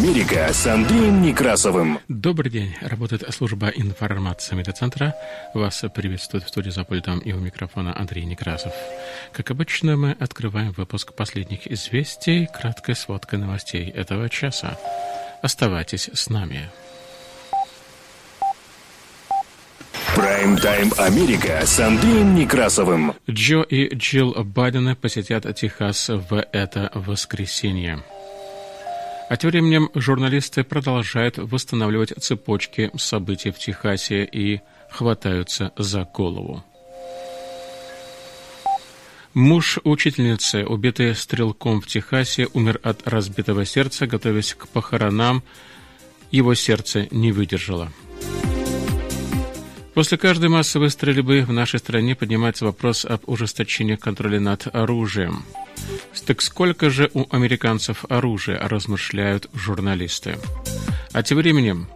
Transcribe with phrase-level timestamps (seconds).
[0.00, 1.98] Америка с Андреем Некрасовым.
[2.08, 2.74] Добрый день.
[2.80, 5.14] Работает служба информации медиацентра.
[5.52, 8.72] Вас приветствует в студии за пультом и у микрофона Андрей Некрасов.
[9.30, 14.78] Как обычно, мы открываем выпуск последних известий, краткой сводкой новостей этого часа.
[15.42, 16.70] Оставайтесь с нами.
[20.16, 23.12] Прайм-тайм Америка с Андреем Некрасовым.
[23.28, 28.02] Джо и Джилл Байдена посетят Техас в это воскресенье.
[29.30, 36.64] А тем временем журналисты продолжают восстанавливать цепочки событий в Техасе и хватаются за голову.
[39.32, 45.44] Муж учительницы, убитый стрелком в Техасе, умер от разбитого сердца, готовясь к похоронам.
[46.32, 47.92] Его сердце не выдержало.
[49.94, 55.44] После каждой массовой стрельбы в нашей стране поднимается вопрос об ужесточении контроля над оружием.
[56.26, 60.38] Так сколько же у американцев оружия, размышляют журналисты.
[61.12, 61.88] А тем временем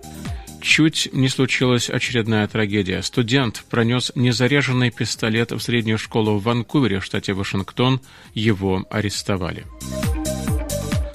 [0.60, 3.02] чуть не случилась очередная трагедия.
[3.02, 8.00] Студент пронес незаряженный пистолет в среднюю школу в Ванкувере, штате Вашингтон.
[8.34, 9.64] Его арестовали.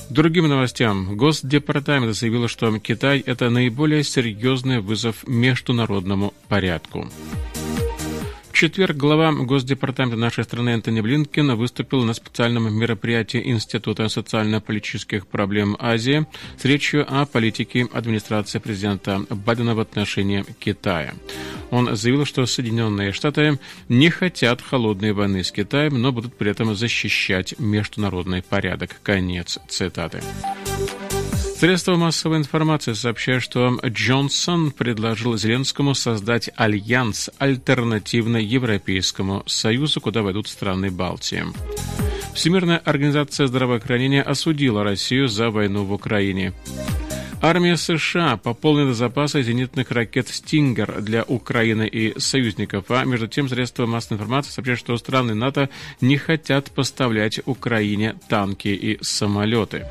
[0.09, 1.15] Другим новостям.
[1.15, 7.07] Госдепартамент заявил, что Китай– это наиболее серьезный вызов международному порядку
[8.59, 16.25] четверг глава Госдепартамента нашей страны Антони Блинкен выступил на специальном мероприятии Института социально-политических проблем Азии
[16.57, 21.13] с речью о политике администрации президента Байдена в отношении Китая.
[21.71, 26.75] Он заявил, что Соединенные Штаты не хотят холодной войны с Китаем, но будут при этом
[26.75, 28.99] защищать международный порядок.
[29.03, 30.21] Конец цитаты.
[31.59, 40.47] Средства массовой информации сообщают, что Джонсон предложил Зеленскому создать альянс альтернативный Европейскому Союзу, куда войдут
[40.47, 41.43] страны Балтии.
[42.33, 46.53] Всемирная организация здравоохранения осудила Россию за войну в Украине.
[47.41, 53.85] Армия США пополнила запасы зенитных ракет «Стингер» для Украины и союзников, а между тем средства
[53.85, 55.69] массовой информации сообщают, что страны НАТО
[56.01, 59.85] не хотят поставлять Украине танки и самолеты.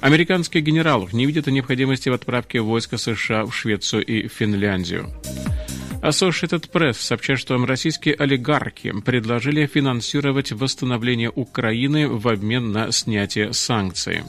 [0.00, 5.10] Американские генералы не видят необходимости в отправке войска США в Швецию и Финляндию.
[6.02, 14.22] Associated Press сообщает, что российские олигархи предложили финансировать восстановление Украины в обмен на снятие санкций.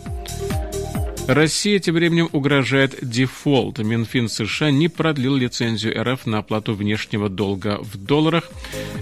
[1.28, 3.80] России тем временем угрожает дефолт.
[3.80, 8.50] Минфин США не продлил лицензию РФ на оплату внешнего долга в долларах.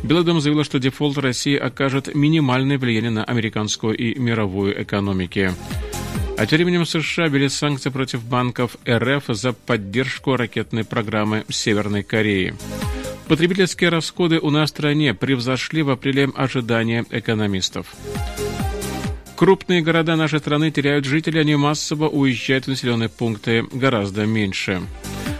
[0.02, 5.54] Белый дом заявил, что дефолт России окажет минимальное влияние на американскую и мировую экономики.
[6.38, 12.56] А тем временем США ввели санкции против банков РФ за поддержку ракетной программы Северной Кореи.
[13.28, 17.96] Потребительские расходы у нас в стране превзошли в апреле ожидания экономистов.
[19.36, 24.82] Крупные города нашей страны теряют жителей, они массово уезжают в населенные пункты гораздо меньше.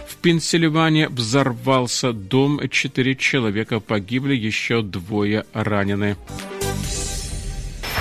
[0.06, 6.16] В Пенсильвании взорвался дом, четыре человека погибли, еще двое ранены.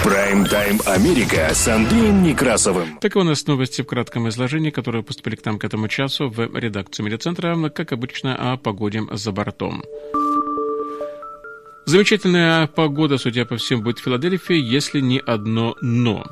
[0.03, 2.97] Прайм-тайм Америка с Андреем Некрасовым.
[2.99, 6.59] Таковы у нас новости в кратком изложении, которые поступили к нам к этому часу в
[6.59, 9.83] редакцию медиацентра, как обычно, о погоде за бортом.
[11.85, 16.25] Замечательная погода, судя по всему, будет в Филадельфии, если не одно «но».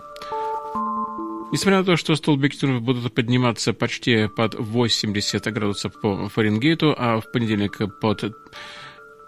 [1.52, 7.32] Несмотря на то, что столбики будут подниматься почти под 80 градусов по Фаренгейту, а в
[7.32, 8.36] понедельник под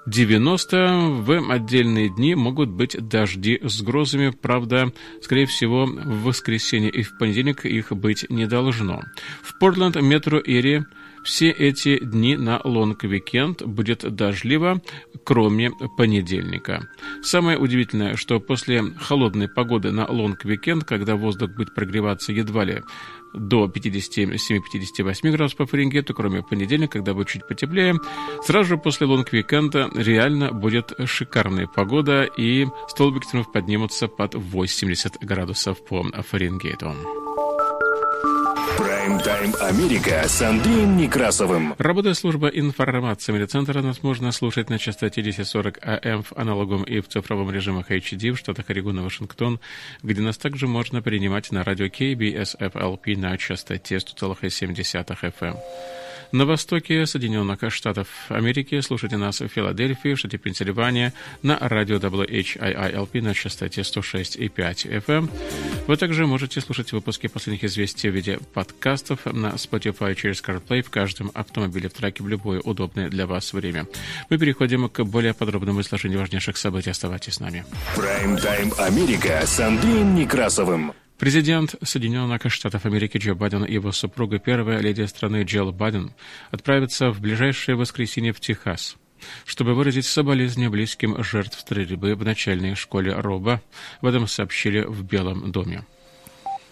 [0.08, 4.30] 90 в отдельные дни могут быть дожди с грозами.
[4.30, 4.92] Правда,
[5.22, 9.04] скорее всего, в воскресенье и в понедельник их быть не должно.
[9.44, 10.86] В Портленд metro area
[11.26, 14.82] все эти дни на long weekend будет дождливо,
[15.24, 16.88] кроме понедельника.
[17.24, 22.84] Самое удивительное, что после холодной погоды на long weekend, когда воздух будет прогреваться едва ли
[23.34, 27.96] до 57-58 градусов по Фаренгейту, кроме понедельника, когда будет чуть потеплее.
[28.44, 35.18] Сразу же после long weekend а реально будет шикарная погода, и столбики поднимутся под 80
[35.22, 36.94] градусов по Фаренгейту.
[39.06, 41.76] Прайм-тайм Америка с Андреем Некрасовым.
[41.78, 43.84] Работает служба информации медиацентра.
[43.84, 48.40] Нас можно слушать на частоте 1040 АМ в аналоговом и в цифровом режимах HD в
[48.40, 49.60] штатах Орегон Вашингтон,
[50.02, 54.74] где нас также можно принимать на радио KBSFLP на частоте 100,7
[55.06, 55.56] FM.
[56.32, 63.22] На востоке Соединенных Штатов Америки слушайте нас в Филадельфии, в штате Пенсильвания, на радио WHIILP
[63.22, 65.30] на частоте 106,5 FM.
[65.88, 70.90] Вы также можете слушать выпуски последних известий в виде подкастов на Spotify через CarPlay в
[70.90, 73.88] каждом автомобиле в траке в любое удобное для вас время.
[74.30, 76.90] Мы переходим к более подробному изложению важнейших событий.
[76.90, 77.66] Оставайтесь с нами.
[77.96, 80.94] Прайм-тайм Америка с Андреем Некрасовым.
[81.18, 86.12] Президент Соединенных Штатов Америки Джо Байден и его супруга, первая леди страны Джилл Байден,
[86.52, 88.98] отправятся в ближайшее воскресенье в Техас,
[89.46, 93.62] чтобы выразить соболезнования близким жертв стрельбы в начальной школе Роба.
[94.02, 95.86] В этом сообщили в Белом доме.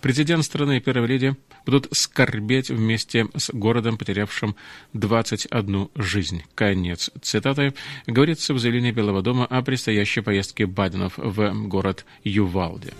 [0.01, 4.57] Президент страны и первая леди будут скорбеть вместе с городом, потерявшим
[4.91, 6.43] 21 жизнь.
[6.53, 7.73] Конец цитаты.
[8.07, 12.91] Говорится в заявлении Белого дома о предстоящей поездке Байденов в город Ювалде.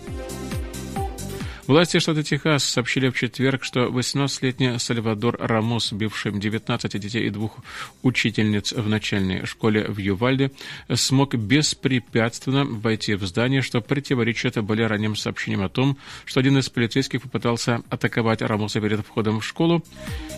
[1.65, 7.59] Власти штата Техас сообщили в четверг, что 18-летний Сальвадор Рамос, убивший 19 детей и двух
[8.01, 10.51] учительниц в начальной школе в Ювальде,
[10.93, 16.69] смог беспрепятственно войти в здание, что противоречит более ранним сообщениям о том, что один из
[16.69, 19.81] полицейских попытался атаковать Рамоса перед входом в школу,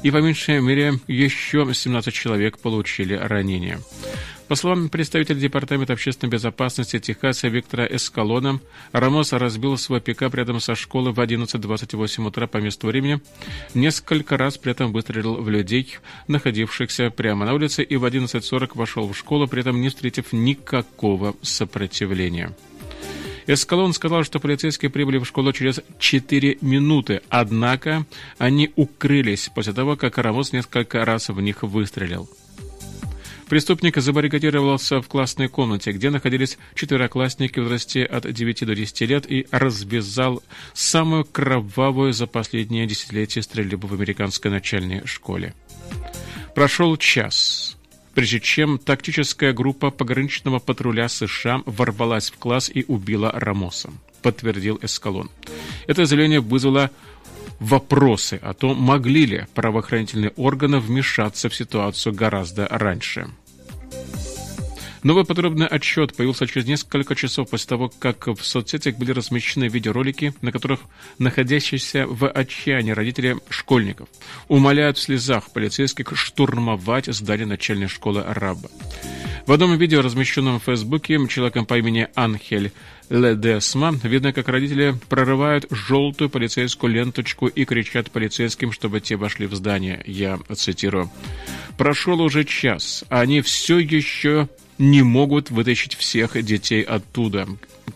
[0.04, 3.80] и по меньшей мере еще 17 человек получили ранения.
[4.47, 8.59] По словам представителя Департамента общественной безопасности Техаса Виктора Эскалона,
[8.92, 13.19] Рамос разбил свой пикап рядом со школой в 11.28 утра по месту времени,
[13.74, 15.97] несколько раз при этом выстрелил в людей,
[16.27, 21.36] находившихся прямо на улице, и в 11.40 вошел в школу, при этом не встретив никакого
[21.42, 22.56] сопротивления.
[23.47, 28.06] Эскалон сказал, что полицейские прибыли в школу через 4 минуты, однако
[28.38, 32.30] они укрылись после того, как Рамос несколько раз в них выстрелил.
[33.47, 39.31] Преступник забаррикадировался в классной комнате, где находились четвероклассники в возрасте от 9 до 10 лет
[39.31, 40.42] и развязал
[40.74, 45.53] самую кровавую за последние десятилетия стрельбу в американской начальной школе.
[46.56, 47.77] Прошел час,
[48.15, 53.92] прежде чем тактическая группа пограничного патруля США ворвалась в класс и убила Рамоса,
[54.24, 55.30] подтвердил Эскалон.
[55.86, 56.89] Это заявление вызвало
[57.60, 63.30] вопросы о том, могли ли правоохранительные органы вмешаться в ситуацию гораздо раньше.
[65.06, 70.34] Новый подробный отчет появился через несколько часов после того, как в соцсетях были размещены видеоролики,
[70.42, 70.80] на которых
[71.19, 74.10] находящиеся в отчаянии родители школьников
[74.48, 78.72] умоляют в слезах полицейских штурмовать здание начальной школы Араба.
[79.46, 82.72] В одном видео, размещенном в Фейсбуке, человеком по имени Анхель
[83.12, 89.54] Ледесма, видно, как родители прорывают желтую полицейскую ленточку и кричат полицейским, чтобы те вошли в
[89.54, 90.02] здание.
[90.07, 91.12] Я цитирую.
[91.78, 97.48] «Прошел уже час, а они все еще не могут вытащить всех детей оттуда.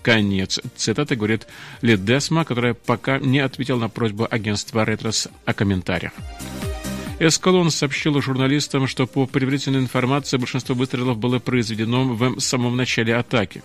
[0.02, 0.60] Конец.
[0.76, 1.48] Цитата говорит
[1.82, 6.14] Ледесма, которая пока не ответила на просьбу агентства «Ретрос» о комментариях.
[7.22, 13.62] Эскалон сообщил журналистам, что по предварительной информации большинство выстрелов было произведено в самом начале атаки.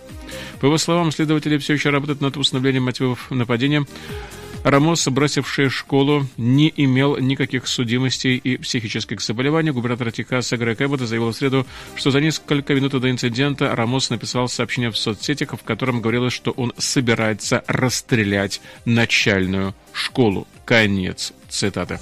[0.59, 3.85] По его словам, следователи все еще работают над установлением мотивов нападения.
[4.65, 9.69] Рамос, бросивший школу, не имел никаких судимостей и психических заболеваний.
[9.69, 14.49] Губернатор Техаса Грег Эббот заявил в среду, что за несколько минут до инцидента Рамос написал
[14.49, 20.47] сообщение в соцсетях, в котором говорилось, что он собирается расстрелять начальную школу.
[20.65, 21.99] Конец цитаты.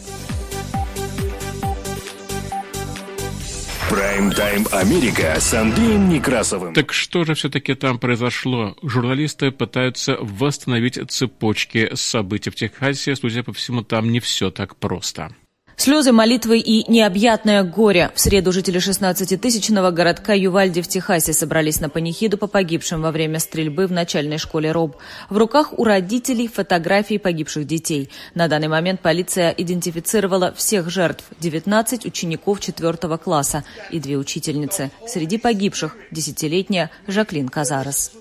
[3.89, 6.74] Прайм-тайм Америка с Андреем Некрасовым.
[6.74, 8.75] Так что же все-таки там произошло?
[8.81, 13.16] Журналисты пытаются восстановить цепочки событий в Техасе.
[13.16, 15.35] Судя по всему, там не все так просто.
[15.83, 18.09] Слезы, молитвы и необъятное горе.
[18.16, 23.40] В среду жители 16-тысячного городка Ювальди в Техасе собрались на панихиду по погибшим во время
[23.40, 24.95] стрельбы в начальной школе РОБ.
[25.30, 28.09] В руках у родителей фотографии погибших детей.
[28.33, 34.90] На данный момент полиция идентифицировала всех жертв– 19 учеников 4 класса и две учительницы.
[35.06, 38.13] Среди погибших– десятилетняя Жаклин Казарес.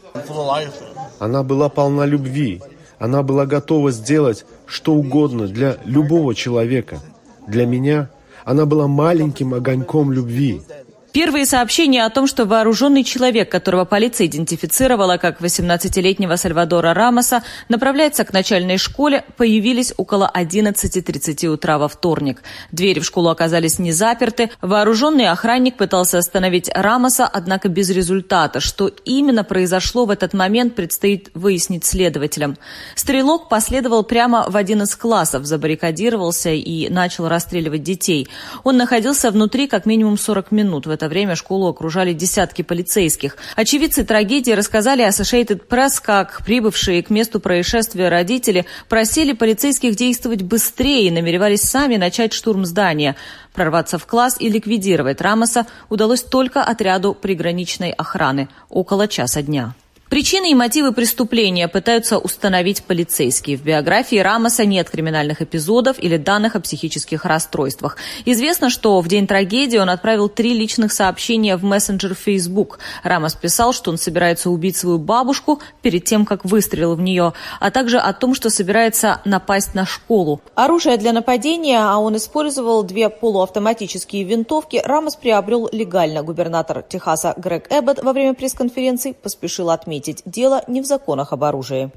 [1.21, 2.61] Она была полна любви.
[2.99, 6.99] Она была готова сделать что угодно для любого человека–
[7.47, 8.09] для меня
[8.45, 10.63] она была маленьким огоньком любви,
[11.12, 18.25] Первые сообщения о том, что вооруженный человек, которого полиция идентифицировала как 18-летнего Сальвадора Рамоса, направляется
[18.25, 22.42] к начальной школе, появились около 11.30 утра во вторник.
[22.71, 24.50] Двери в школу оказались не заперты.
[24.62, 28.61] Вооруженный охранник пытался остановить Рамоса, однако без результата.
[28.61, 32.57] Что именно произошло в этот момент, предстоит выяснить следователям.
[32.95, 38.28] Стрелок последовал прямо в один из классов, забаррикадировался и начал расстреливать детей.
[38.64, 40.87] Он находился внутри как минимум 40 минут.
[40.87, 43.37] В это время школу окружали десятки полицейских.
[43.56, 51.09] Очевидцы трагедии рассказали Associated Press, как прибывшие к месту происшествия родители просили полицейских действовать быстрее
[51.09, 53.16] и намеревались сами начать штурм здания.
[53.52, 59.75] Прорваться в класс и ликвидировать Рамоса удалось только отряду приграничной охраны около часа дня.
[60.12, 63.57] Причины и мотивы преступления пытаются установить полицейские.
[63.57, 67.97] В биографии Рамоса нет криминальных эпизодов или данных о психических расстройствах.
[68.26, 72.78] Известно, что в день трагедии он отправил три личных сообщения в мессенджер Facebook.
[73.02, 77.71] Рамос писал, что он собирается убить свою бабушку перед тем, как выстрелил в нее, а
[77.71, 80.42] также о том, что собирается напасть на школу.
[80.54, 86.23] Оружие для нападения, а он использовал две полуавтоматические винтовки, Рамос приобрел легально.
[86.23, 91.44] Губернатор Техаса Грег Эббот во время пресс-конференции поспешил отметить, отметить, дело не в законах об
[91.44, 91.90] оружии.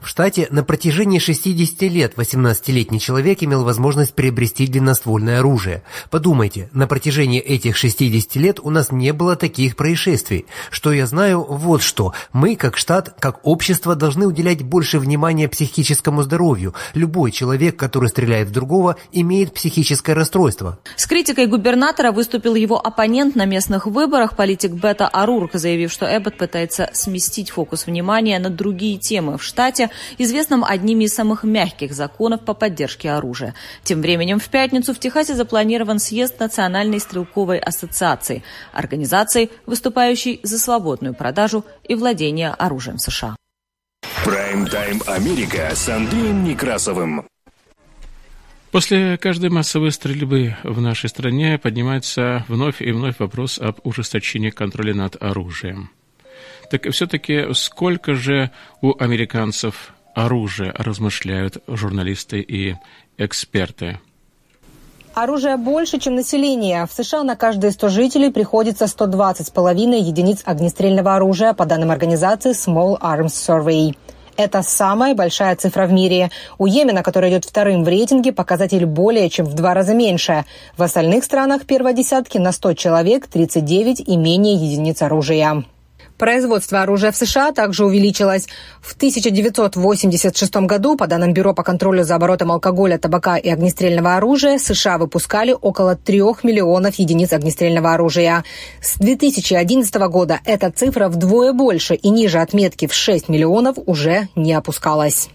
[0.00, 5.82] В штате на протяжении 60 лет 18-летний человек имел возможность приобрести длинноствольное оружие.
[6.08, 10.46] Подумайте, на протяжении этих 60 лет у нас не было таких происшествий.
[10.70, 12.14] Что я знаю, вот что.
[12.32, 16.74] Мы, как штат, как общество, должны уделять больше внимания психическому здоровью.
[16.94, 20.78] Любой человек, который стреляет в другого, имеет психическое расстройство.
[20.96, 26.38] С критикой губернатора выступил его оппонент на местных выборах, политик Бета Арурк, заявив, что Эббот
[26.38, 29.87] пытается сместить фокус внимания на другие темы в штате,
[30.18, 33.54] известном одними из самых мягких законов по поддержке оружия.
[33.82, 38.42] Тем временем в пятницу в Техасе запланирован съезд Национальной стрелковой ассоциации,
[38.72, 43.36] организации, выступающей за свободную продажу и владение оружием США.
[44.24, 47.26] Прайм-тайм Америка с Андреем Некрасовым.
[48.70, 54.94] После каждой массовой стрельбы в нашей стране поднимается вновь и вновь вопрос об ужесточении контроля
[54.94, 55.90] над оружием.
[56.70, 58.50] Так все-таки сколько же
[58.82, 62.76] у американцев оружия размышляют журналисты и
[63.16, 64.00] эксперты?
[65.14, 66.86] Оружия больше, чем население.
[66.86, 73.00] В США на каждые 100 жителей приходится 120,5 единиц огнестрельного оружия, по данным организации Small
[73.00, 73.96] Arms Survey.
[74.36, 76.30] Это самая большая цифра в мире.
[76.58, 80.44] У Йемена, который идет вторым в рейтинге, показатель более чем в два раза меньше.
[80.76, 85.64] В остальных странах первой десятки на 100 человек 39 и менее единиц оружия.
[86.18, 88.48] Производство оружия в США также увеличилось.
[88.82, 94.58] В 1986 году, по данным Бюро по контролю за оборотом алкоголя, табака и огнестрельного оружия,
[94.58, 98.42] США выпускали около 3 миллионов единиц огнестрельного оружия.
[98.82, 104.52] С 2011 года эта цифра вдвое больше и ниже отметки в 6 миллионов уже не
[104.52, 105.28] опускалась.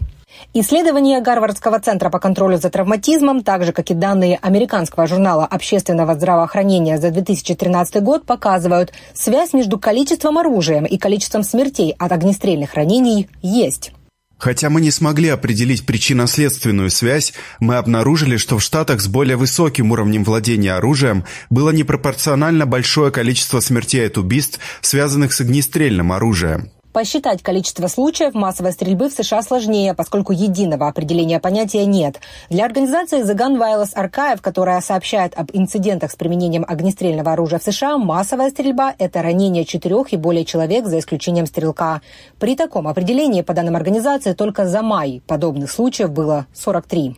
[0.52, 6.14] Исследования Гарвардского центра по контролю за травматизмом, так же как и данные американского журнала общественного
[6.14, 13.28] здравоохранения за 2013 год показывают, связь между количеством оружия и количеством смертей от огнестрельных ранений
[13.42, 13.92] есть.
[14.38, 19.90] Хотя мы не смогли определить причинно-следственную связь, мы обнаружили, что в штатах с более высоким
[19.92, 26.70] уровнем владения оружием было непропорционально большое количество смертей от убийств, связанных с огнестрельным оружием.
[26.94, 32.20] Посчитать количество случаев массовой стрельбы в США сложнее, поскольку единого определения понятия нет.
[32.50, 37.64] Для организации The Gun Violence Archive, которая сообщает об инцидентах с применением огнестрельного оружия в
[37.64, 42.00] США, массовая стрельба– это ранение четырех и более человек, за исключением стрелка.
[42.38, 47.16] При таком определении, по данным организации, только за май подобных случаев было 43.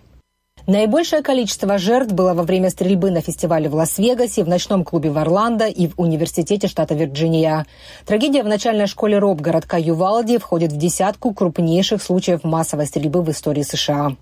[0.67, 5.19] Наибольшее количество жертв было во время стрельбы на фестивале в Лас-Вегасе, в ночном клубе в
[5.19, 7.67] Орландо и в университете штата Вирджиния.
[8.05, 13.31] Трагедия в начальной школе Роб городка Ювалди входит в десятку крупнейших случаев массовой стрельбы в
[13.31, 14.17] истории США.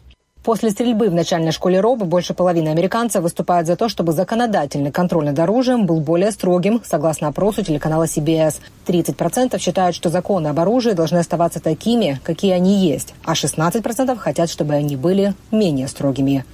[0.44, 5.24] После стрельбы в начальной школе РОБ больше половины американцев выступают за то, чтобы законодательный контроль
[5.24, 8.56] над оружием был более строгим, согласно опросу телеканала CBS.
[8.86, 14.50] 30% считают, что законы об оружии должны оставаться такими, какие они есть, а 16% хотят,
[14.50, 16.44] чтобы они были менее строгими.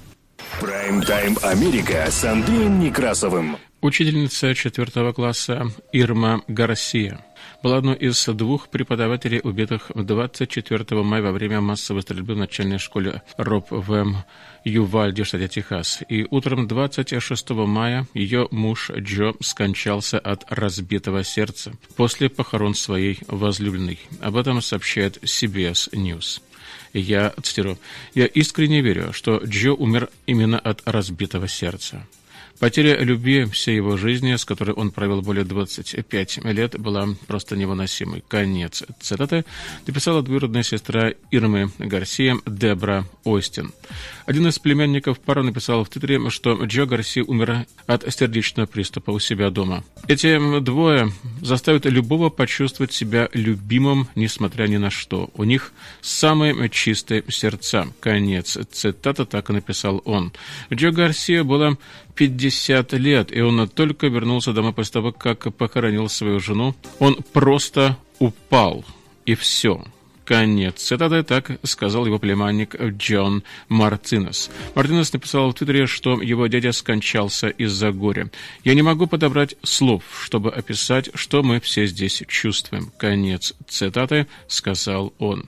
[0.61, 3.57] Прайм-тайм Америка с Андреем Некрасовым.
[3.81, 7.19] Учительница четвертого класса Ирма Гарсия
[7.63, 13.23] была одной из двух преподавателей, убитых 24 мая во время массовой стрельбы в начальной школе
[13.37, 14.25] Роб в
[14.65, 16.03] Ювальде, штате Техас.
[16.09, 23.99] И утром 26 мая ее муж Джо скончался от разбитого сердца после похорон своей возлюбленной.
[24.21, 26.41] Об этом сообщает CBS News.
[26.93, 27.79] Я цитирую.
[28.15, 32.07] «Я искренне верю, что Джо умер именно от разбитого сердца.
[32.61, 38.23] Потеря любви всей его жизни, с которой он провел более 25 лет, была просто невыносимой.
[38.29, 39.47] Конец цитаты
[39.87, 43.73] написала двоюродная сестра Ирмы Гарсия Дебра Остин.
[44.27, 49.19] Один из племянников пары написал в Твиттере, что Джо Гарси умер от сердечного приступа у
[49.19, 49.83] себя дома.
[50.07, 55.31] Эти двое заставят любого почувствовать себя любимым, несмотря ни на что.
[55.35, 57.89] У них самые чистые сердца.
[58.01, 60.33] Конец цитата, так и написал он.
[60.71, 61.79] Джо Гарсия было
[62.15, 66.75] 50 50 лет, и он только вернулся домой после того, как похоронил свою жену.
[66.99, 68.85] Он просто упал,
[69.25, 69.85] и все.
[70.31, 74.49] Конец цитаты, так сказал его племянник Джон Мартинес.
[74.77, 78.31] Мартинес написал в Твиттере, что его дядя скончался из-за горя.
[78.63, 82.93] «Я не могу подобрать слов, чтобы описать, что мы все здесь чувствуем».
[82.97, 85.47] Конец цитаты, сказал он.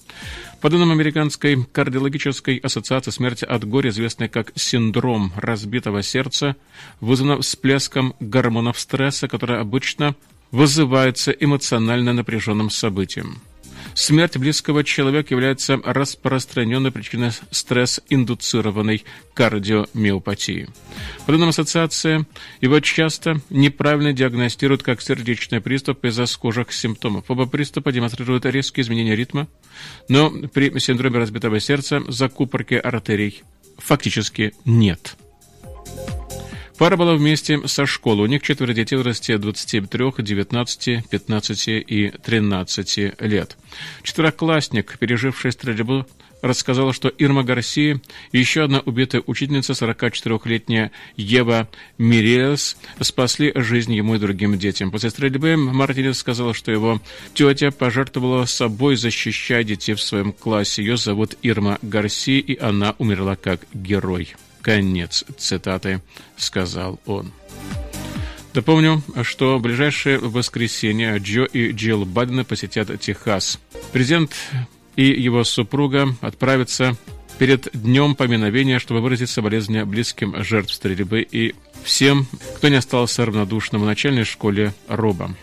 [0.60, 6.56] По данным Американской кардиологической ассоциации, смерть от горя, известная как синдром разбитого сердца,
[7.00, 10.16] вызвана всплеском гормонов стресса, который обычно
[10.50, 13.40] вызывается эмоционально напряженным событием.
[13.94, 20.68] Смерть близкого человека является распространенной причиной стресс-индуцированной кардиомиопатии.
[21.26, 22.26] По данным ассоциации,
[22.60, 27.24] его часто неправильно диагностируют как сердечный приступ из-за схожих симптомов.
[27.28, 29.48] Оба приступа демонстрируют резкие изменения ритма,
[30.08, 33.42] но при синдроме разбитого сердца закупорки артерий
[33.78, 35.16] фактически нет.
[36.82, 38.24] Пара была вместе со школой.
[38.24, 43.56] У них четверо детей в возрасте 23, 19, 15 и 13 лет.
[44.02, 46.04] Четвероклассник, переживший стрельбу,
[46.40, 48.00] рассказала, что Ирма Гарсия
[48.32, 54.90] и еще одна убитая учительница, 44-летняя Ева Мириас, спасли жизнь ему и другим детям.
[54.90, 57.00] После стрельбы Мартинес сказала, что его
[57.32, 60.82] тетя пожертвовала собой, защищая детей в своем классе.
[60.82, 64.34] Ее зовут Ирма Гарсия, и она умерла как герой.
[64.62, 66.00] Конец цитаты,
[66.36, 67.32] сказал он.
[68.54, 73.58] Напомню, что в ближайшее воскресенье Джо и Джилл Байдена посетят Техас.
[73.92, 74.32] Президент
[74.94, 76.96] и его супруга отправятся
[77.38, 82.26] перед днем поминовения, чтобы выразить соболезнования близким жертв стрельбы и всем,
[82.56, 85.34] кто не остался равнодушным в начальной школе Роба.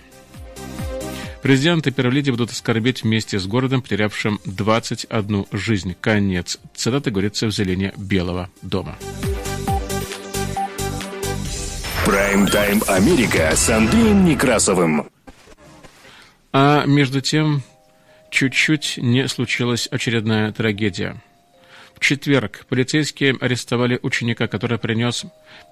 [1.41, 5.96] Президент и перволеди будут скорбеть вместе с городом, потерявшим 21 жизнь.
[6.00, 6.60] Конец.
[6.75, 8.98] Цитата говорится в зелене Белого дома.
[12.05, 15.08] Прайм-тайм Америка с Андреем Некрасовым.
[16.51, 17.62] А между тем,
[18.31, 21.22] чуть-чуть не случилась очередная трагедия.
[22.00, 25.25] Четверг полицейские арестовали ученика, который принес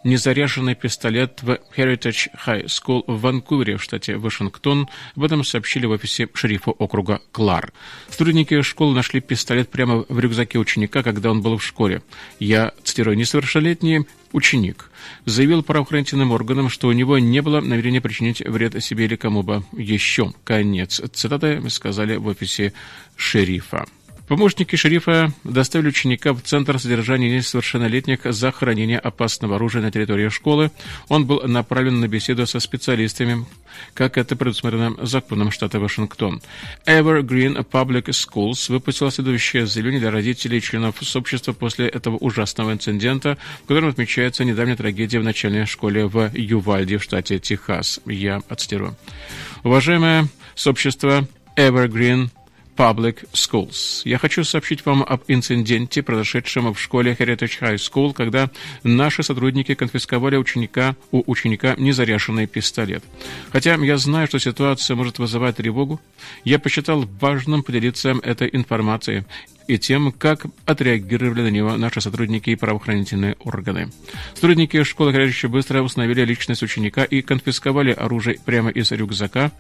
[0.03, 4.87] незаряженный пистолет в Heritage High School в Ванкувере, в штате Вашингтон.
[5.15, 7.71] Об этом сообщили в офисе шерифа округа Клар.
[8.09, 12.01] Сотрудники школы нашли пистолет прямо в рюкзаке ученика, когда он был в школе.
[12.39, 14.91] Я, цитирую, несовершеннолетний ученик
[15.25, 19.63] заявил правоохранительным органам, что у него не было намерения причинить вред себе или кому бы
[19.71, 20.33] еще.
[20.43, 22.73] Конец цитаты сказали в офисе
[23.15, 23.85] шерифа.
[24.27, 30.69] Помощники шерифа доставили ученика в Центр содержания несовершеннолетних за хранение опасного оружия на территории школы.
[31.07, 33.45] Он был направлен на беседу со специалистами,
[33.93, 36.41] как это предусмотрено законом штата Вашингтон.
[36.85, 43.37] Evergreen Public Schools выпустила следующее заявление для родителей и членов сообщества после этого ужасного инцидента,
[43.63, 48.01] в котором отмечается недавняя трагедия в начальной школе в Ювальде в штате Техас.
[48.05, 48.97] Я отстирую.
[49.63, 52.29] Уважаемое сообщество Evergreen
[52.77, 54.03] Public Schools.
[54.05, 58.49] Я хочу сообщить вам об инциденте, произошедшем в школе Heritage High School, когда
[58.83, 63.03] наши сотрудники конфисковали ученика, у ученика незаряженный пистолет.
[63.51, 65.99] Хотя я знаю, что ситуация может вызывать тревогу,
[66.43, 69.25] я посчитал важным поделиться этой информацией
[69.67, 73.91] и тем, как отреагировали на него наши сотрудники и правоохранительные органы.
[74.33, 79.51] Сотрудники школы Горячей быстро установили личность ученика и конфисковали оружие прямо из рюкзака.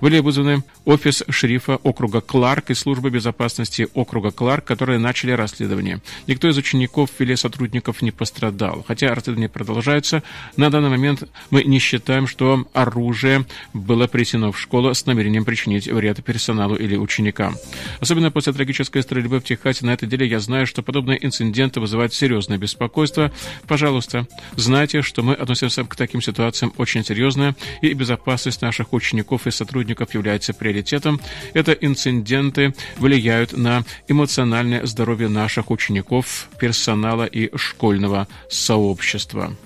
[0.00, 6.00] Были вызваны офис шерифа округа Кларк и служба безопасности округа Кларк, которые начали расследование.
[6.26, 8.84] Никто из учеников или сотрудников не пострадал.
[8.86, 10.22] Хотя расследование продолжается,
[10.56, 15.88] на данный момент мы не считаем, что оружие было принесено в школу с намерением причинить
[15.88, 17.56] вред персоналу или ученикам.
[18.00, 22.12] Особенно после трагической стрельбы в Техасе на этой деле я знаю, что подобные инциденты вызывают
[22.12, 23.32] серьезное беспокойство.
[23.66, 29.50] Пожалуйста, знайте, что мы относимся к таким ситуациям очень серьезно, и безопасность наших учеников и
[29.50, 31.20] сотрудников является приоритетом.
[31.52, 39.56] Это инциденты влияют на эмоциональное здоровье наших учеников, персонала и школьного сообщества.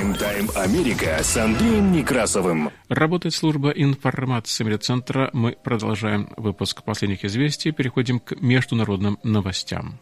[0.00, 2.70] Прайм-тайм Америка с Андреем Некрасовым.
[2.88, 5.28] Работает служба информации медиацентра.
[5.34, 7.70] Мы продолжаем выпуск последних известий.
[7.70, 10.00] Переходим к международным новостям.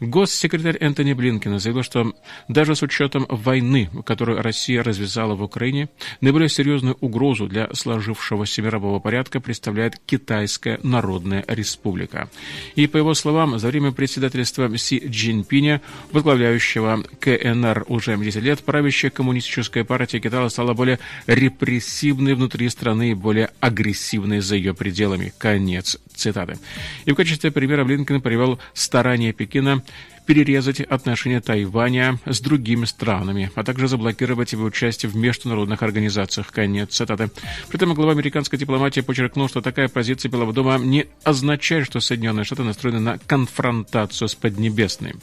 [0.00, 2.14] Госсекретарь Энтони Блинкен заявил, что
[2.46, 5.88] даже с учетом войны, которую Россия развязала в Украине,
[6.20, 12.28] наиболее серьезную угрозу для сложившегося мирового порядка представляет Китайская Народная Республика.
[12.76, 15.80] И, по его словам, за время председательства Си Цзиньпиня,
[16.12, 23.14] возглавляющего КНР уже 10 лет, правящая коммунистическая партия Китая стала более репрессивной внутри страны и
[23.14, 25.32] более агрессивной за ее пределами.
[25.38, 26.58] Конец цитаты.
[27.04, 29.82] И в качестве примера Блинкен привел старания Пекина
[30.28, 36.52] перерезать отношения Тайваня с другими странами, а также заблокировать его участие в международных организациях.
[36.52, 37.30] Конец цитаты.
[37.68, 42.44] При этом глава американской дипломатии подчеркнул, что такая позиция Белого дома не означает, что Соединенные
[42.44, 45.14] Штаты настроены на конфронтацию с Поднебесной.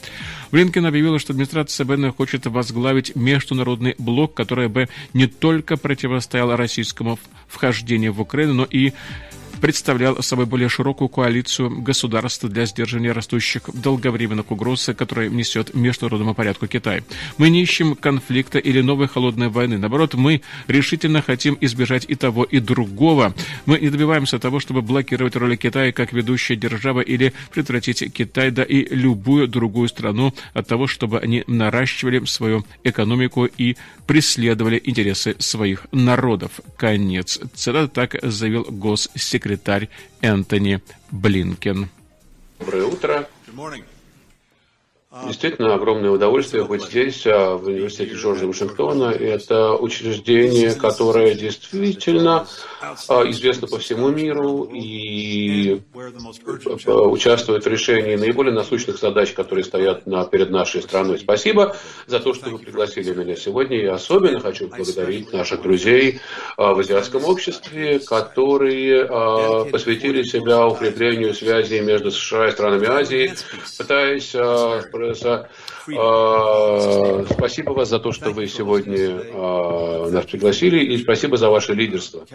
[0.52, 7.20] Блинкен объявил, что администрация Байдена хочет возглавить международный блок, который бы не только противостоял российскому
[7.48, 8.94] вхождению в Украину, но и
[9.62, 16.68] представлял собой более широкую коалицию государств для сдерживания растущих долговременных угроз, которые несет международному порядку
[16.68, 17.04] Китай.
[17.38, 19.78] Мы не ищем конфликта или новой холодной войны.
[19.78, 23.34] Наоборот, мы решительно хотим избежать и того, и другого.
[23.66, 28.64] Мы не добиваемся того, чтобы блокировать роли Китая как ведущая держава или предотвратить Китай, да
[28.64, 33.76] и любую другую страну от того, чтобы они наращивали свою экономику и
[34.08, 36.52] преследовали интересы своих народов.
[36.78, 37.40] Конец.
[37.54, 39.90] Цитата так заявил госсекретарь секретарь
[40.22, 40.82] Энтони
[41.12, 41.90] Блинкен.
[42.58, 43.30] Доброе утро.
[45.24, 49.12] Действительно, огромное удовольствие быть здесь, а, в университете Джорджа Вашингтона.
[49.12, 52.48] Это учреждение, которое действительно
[53.08, 55.82] а, известно по всему миру и
[56.86, 61.18] а, участвует в решении наиболее насущных задач, которые стоят на, перед нашей страной.
[61.18, 63.78] Спасибо за то, что вы пригласили меня сегодня.
[63.78, 66.20] И особенно хочу поблагодарить наших друзей
[66.58, 69.06] в азиатском обществе, которые
[69.72, 73.34] посвятили себя укреплению связей между США и странами Азии,
[73.78, 74.36] пытаясь
[75.06, 75.50] Конгресса.
[75.98, 81.74] А, спасибо вас за то, что вы сегодня а, нас пригласили, и спасибо за ваше
[81.74, 82.26] лидерство.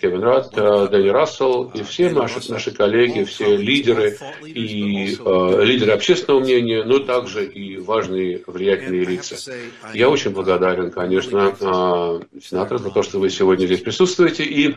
[0.00, 6.40] Кевин Рад, а, Дэнни Рассел и все наши, наши коллеги, все лидеры и лидеры общественного
[6.40, 9.52] мнения, но также и важные влиятельные лица.
[9.94, 14.76] Я очень благодарен, конечно, сенатору за то, что вы сегодня здесь присутствуете, и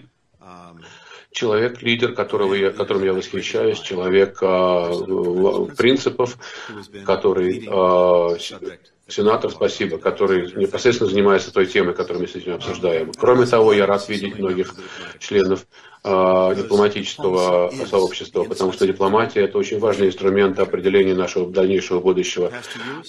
[1.32, 4.92] человек, лидер, которого я, которым я восхищаюсь, человек а,
[5.78, 6.38] принципов,
[7.06, 8.36] который а,
[9.08, 13.12] сенатор, спасибо, который непосредственно занимается той темой, которую мы сегодня обсуждаем.
[13.13, 14.74] Кроме того, я рад видеть многих
[15.20, 22.52] членов э, дипломатического сообщества, потому что дипломатия– это очень важный инструмент определения нашего дальнейшего будущего.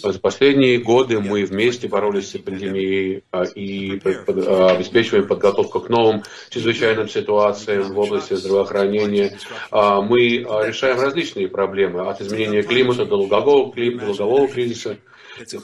[0.02, 6.22] За последние годы мы вместе боролись с пандемией э, и э, обеспечиваем подготовку к новым
[6.50, 9.38] чрезвычайным ситуациям в области здравоохранения.
[9.70, 14.96] Э, мы решаем различные проблемы, от изменения климата до долгового, до долгового кризиса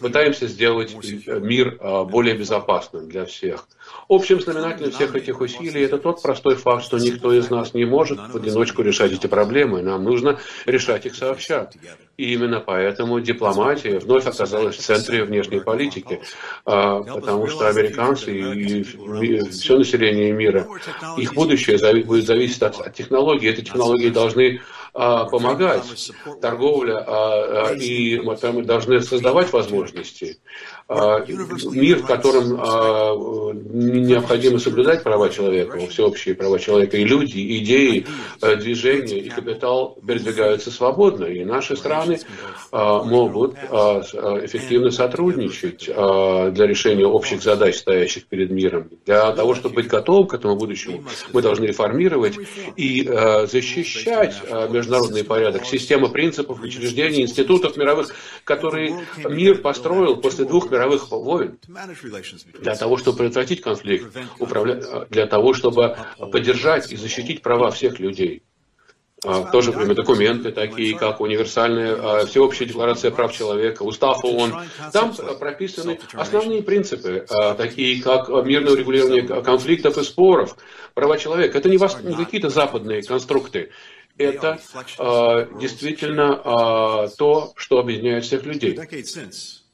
[0.01, 0.95] пытаемся сделать
[1.27, 3.67] мир а, более безопасным для всех.
[4.09, 8.19] Общим знаменателем всех этих усилий это тот простой факт, что никто из нас не может
[8.19, 9.83] в одиночку решать эти проблемы.
[9.83, 11.71] Нам нужно решать их сообща.
[12.17, 16.21] И именно поэтому дипломатия вновь оказалась в центре внешней политики,
[16.65, 18.83] а, потому что американцы и
[19.51, 20.67] все население мира,
[21.17, 23.49] их будущее будет зависеть от технологий.
[23.49, 24.61] Эти технологии должны
[25.27, 26.11] помогать.
[26.41, 30.39] Торговля а, а, и мы должны создавать возможности.
[30.89, 32.47] Мир, в котором
[34.07, 38.07] необходимо соблюдать права человека, всеобщие права человека, и люди, идеи,
[38.41, 41.25] движения и капитал передвигаются свободно.
[41.25, 42.21] И наши страны
[42.71, 48.89] могут эффективно сотрудничать для решения общих задач, стоящих перед миром.
[49.07, 52.35] Для того, чтобы быть готовым к этому будущему, мы должны реформировать
[52.77, 53.03] и
[53.51, 54.37] защищать
[54.71, 61.59] между международный порядок, система принципов, учреждений, институтов мировых, которые мир построил после двух мировых войн
[62.61, 64.17] для того, чтобы предотвратить конфликт,
[65.11, 68.43] для того, чтобы поддержать и защитить права всех людей.
[69.25, 69.63] А, в то
[69.95, 74.55] документы, такие как универсальная а, всеобщая декларация прав человека, устав ООН.
[74.93, 80.57] Там прописаны основные принципы, а, такие как мирное урегулирование конфликтов и споров,
[80.93, 81.59] права человека.
[81.59, 83.71] Это не, не какие-то западные конструкты
[84.19, 84.59] это
[85.61, 88.79] действительно то, что объединяет всех людей.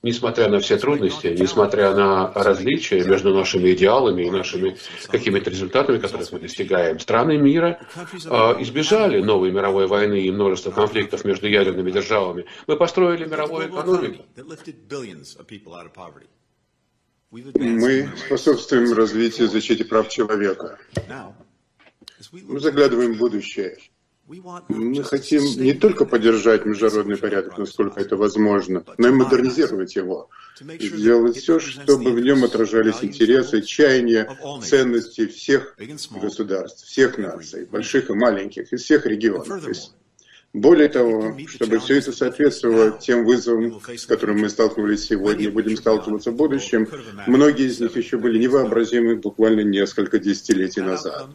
[0.03, 6.27] Несмотря на все трудности, несмотря на различия между нашими идеалами и нашими какими-то результатами, которые
[6.33, 8.27] мы достигаем, страны мира э,
[8.62, 12.47] избежали новой мировой войны и множества конфликтов между ядерными державами.
[12.67, 14.25] Мы построили мировую экономику.
[17.31, 20.81] Мы способствуем развитию и защите прав человека.
[22.33, 23.79] Мы заглядываем в будущее.
[24.68, 30.31] Мы хотим не только поддержать международный порядок, насколько это возможно, но и модернизировать его.
[30.79, 34.29] И сделать все, чтобы в нем отражались интересы, чаяния,
[34.62, 35.77] ценности всех
[36.11, 39.92] государств, всех наций, больших и маленьких, из всех регионов, из
[40.55, 45.79] Более того, чтобы все это соответствовало тем вызовам, с которыми мы сталкивались сегодня и будем
[45.79, 46.87] сталкиваться в будущем,
[47.27, 51.27] многие из них еще были невообразимы буквально несколько десятилетий назад.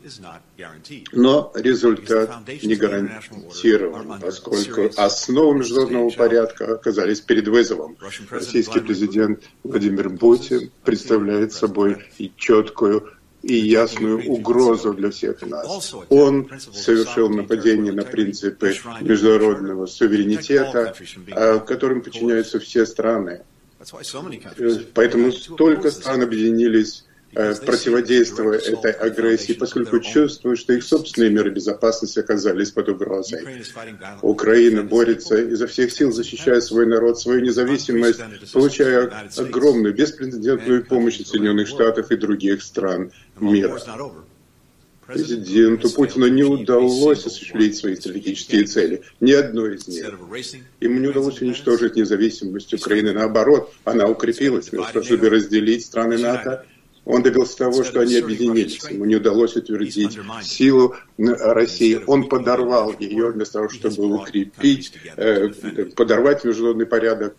[1.14, 2.30] Но результат
[2.62, 7.98] не гарантирован, поскольку основы международного порядка оказались перед вызовом.
[8.30, 15.94] Российский президент Владимир Путин представляет собой и четкую и ясную угрозу для всех нас.
[16.10, 20.94] Он совершил нападение на принципы международного суверенитета,
[21.32, 23.44] а, которым подчиняются все страны.
[24.94, 32.20] Поэтому столько стран объединились Э, противодействуя этой агрессии, поскольку чувствуют, что их собственные меры безопасности
[32.20, 33.64] оказались под угрозой.
[34.22, 38.20] Украина борется изо всех сил, защищая свой народ, свою независимость,
[38.54, 43.80] получая огромную, беспрецедентную помощь от Соединенных Штатов и других стран мира.
[45.08, 50.06] Президенту Путину не удалось осуществить свои стратегические цели, ни одной из них.
[50.82, 53.14] Ему не удалось уничтожить независимость Украины.
[53.14, 56.66] Наоборот, она укрепилась, вместо того, чтобы разделить страны НАТО
[57.08, 58.84] он добился того, что они объединились.
[58.90, 62.02] Ему не удалось утвердить силу России.
[62.06, 65.48] Он подорвал ее вместо того, чтобы укрепить, э,
[65.96, 67.36] подорвать международный порядок.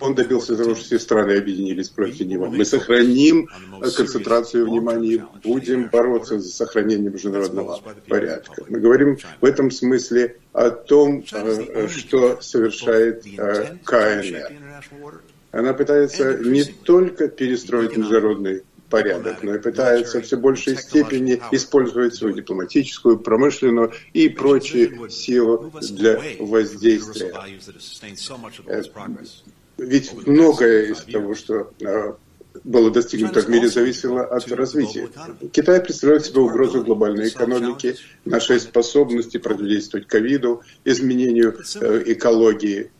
[0.00, 2.46] Он добился того, что все страны объединились против него.
[2.46, 3.48] Мы сохраним
[3.80, 8.64] концентрацию внимания и будем бороться за сохранение международного порядка.
[8.68, 15.22] Мы говорим в этом смысле о том, э, что совершает э, КНР
[15.56, 22.34] она пытается не только перестроить международный порядок, но и пытается все большей степени использовать свою
[22.34, 27.34] дипломатическую, промышленную и прочие силы для воздействия.
[28.66, 28.82] Э,
[29.78, 32.12] ведь многое из того, что э,
[32.64, 35.08] было достигнуто в мире, зависело от развития.
[35.52, 42.90] Китай представляет себе угрозу глобальной экономики, нашей способности противодействовать ковиду, изменению э, экологии.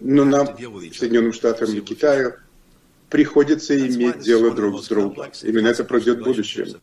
[0.00, 0.46] Но нам,
[0.94, 2.34] Соединенным Штатам и Китаю,
[3.08, 5.26] приходится иметь дело друг с другом.
[5.42, 6.80] Именно это пройдет в будущем.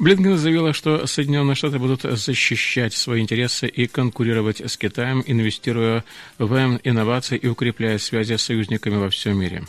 [0.00, 6.04] Блинкен заявила, что Соединенные Штаты будут защищать свои интересы и конкурировать с Китаем, инвестируя
[6.38, 9.64] в инновации и укрепляя связи с союзниками во всем мире.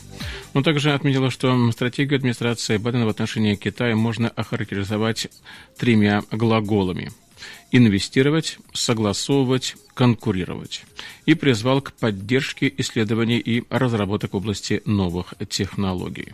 [0.54, 5.28] Он также отметила, что стратегию администрации Байдена в отношении Китая можно охарактеризовать
[5.76, 7.12] тремя глаголами–
[7.70, 10.84] инвестировать, согласовывать, конкурировать.
[11.26, 16.32] И призвал к поддержке исследований и разработок в области новых технологий.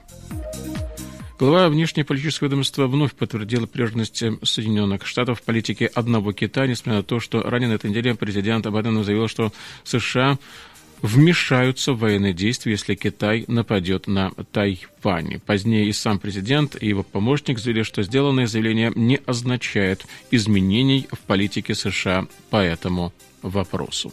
[1.39, 7.21] Глава внешнеполитического ведомства вновь подтвердила приверженность Соединенных Штатов в политике одного Китая, несмотря на то,
[7.21, 9.53] что ранее на этой неделе президент Байден заявил, что
[9.85, 10.37] США
[11.01, 15.39] вмешаются в военные действия, если Китай нападет на Тайвань.
[15.47, 21.21] Позднее и сам президент, и его помощник заявили, что сделанное заявление не означает изменений в
[21.21, 24.13] политике США по этому вопросу.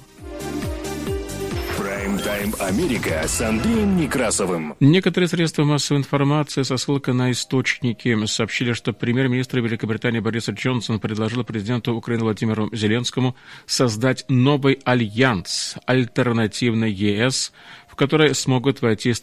[1.95, 4.75] Прайм-тайм Америка с Андреем Некрасовым.
[4.81, 11.45] Некоторые средства массовой информации со ссылкой на источники сообщили, что премьер-министр Великобритании Борис Джонсон предложил
[11.45, 17.53] президенту Украины Владимиру Зеленскому создать новый альянс, альтернативный ЕС,
[17.88, 19.13] в который смогут войти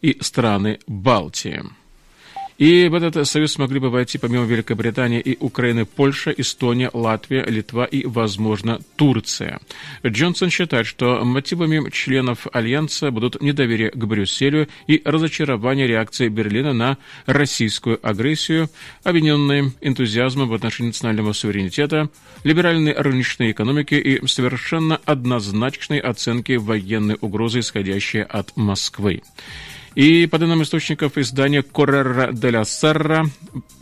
[0.00, 1.62] и страны Балтии.
[2.58, 7.84] И в этот союз смогли бы войти помимо Великобритании и Украины Польша, Эстония, Латвия, Литва
[7.84, 9.60] и, возможно, Турция.
[10.04, 16.98] Джонсон считает, что мотивами членов Альянса будут недоверие к Брюсселю и разочарование реакции Берлина на
[17.26, 18.70] российскую агрессию,
[19.04, 22.08] объединенные энтузиазмом в отношении национального суверенитета,
[22.42, 29.22] либеральной рыночной экономики и совершенно однозначной оценки военной угрозы, исходящей от Москвы.
[29.96, 33.24] И по данным источников издания Коррера де ла Серра,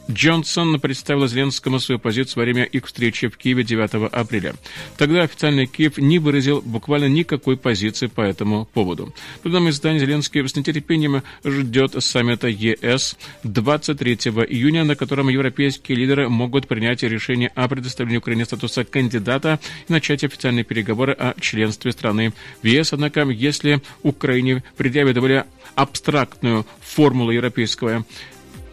[0.09, 4.55] Джонсон представил Зеленскому свою позицию во время их встречи в Киеве 9 апреля.
[4.97, 9.13] Тогда официальный Киев не выразил буквально никакой позиции по этому поводу.
[9.43, 14.15] По данным издания, Зеленский с нетерпением ждет саммита ЕС 23
[14.49, 20.23] июня, на котором европейские лидеры могут принять решение о предоставлении Украине статуса кандидата и начать
[20.23, 22.93] официальные переговоры о членстве страны в ЕС.
[22.93, 28.05] Однако, если Украине предъявят более абстрактную формулу европейского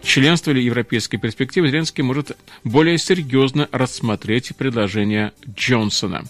[0.03, 6.23] членства или европейской перспективы, Зеленский может более серьезно рассмотреть предложение Джонсона.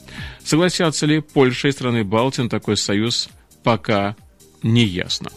[0.43, 3.29] Согласятся ли Польша и страны Балтии на такой союз,
[3.63, 4.15] пока
[4.63, 5.31] не ясно.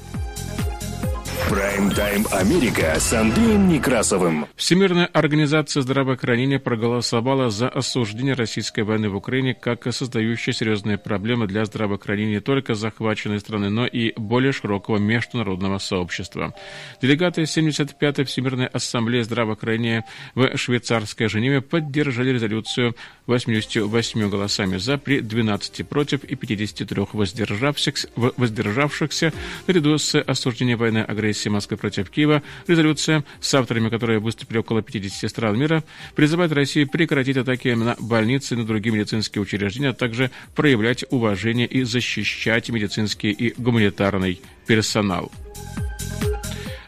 [1.51, 4.47] Прайм-тайм Америка с Андреем Некрасовым.
[4.57, 11.67] Всемирная организация здравоохранения проголосовала за осуждение российской войны в Украине как создающей серьезные проблемы для
[11.67, 16.55] здравоохранения не только захваченной страны, но и более широкого международного сообщества.
[17.03, 25.87] Делегаты 75-й Всемирной ассамблеи здравоохранения в швейцарской Женеве поддержали резолюцию 88 голосами за при 12
[25.87, 29.35] против и 53 воздержавшихся, воздержавшихся
[29.67, 32.43] наряду с осуждением войны агрессии Москвы против Киева.
[32.67, 38.55] Резолюция, с авторами которой выступили около 50 стран мира, призывает Россию прекратить атаки на больницы
[38.55, 45.31] и на другие медицинские учреждения, а также проявлять уважение и защищать медицинский и гуманитарный персонал.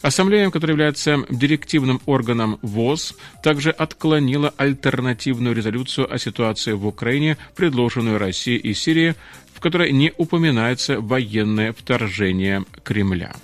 [0.06, 8.16] Ассамблея, которая является директивным органом ВОЗ, также отклонила альтернативную резолюцию о ситуации в Украине, предложенную
[8.16, 9.14] Россией и Сирией,
[9.52, 13.34] в которой не упоминается военное вторжение Кремля.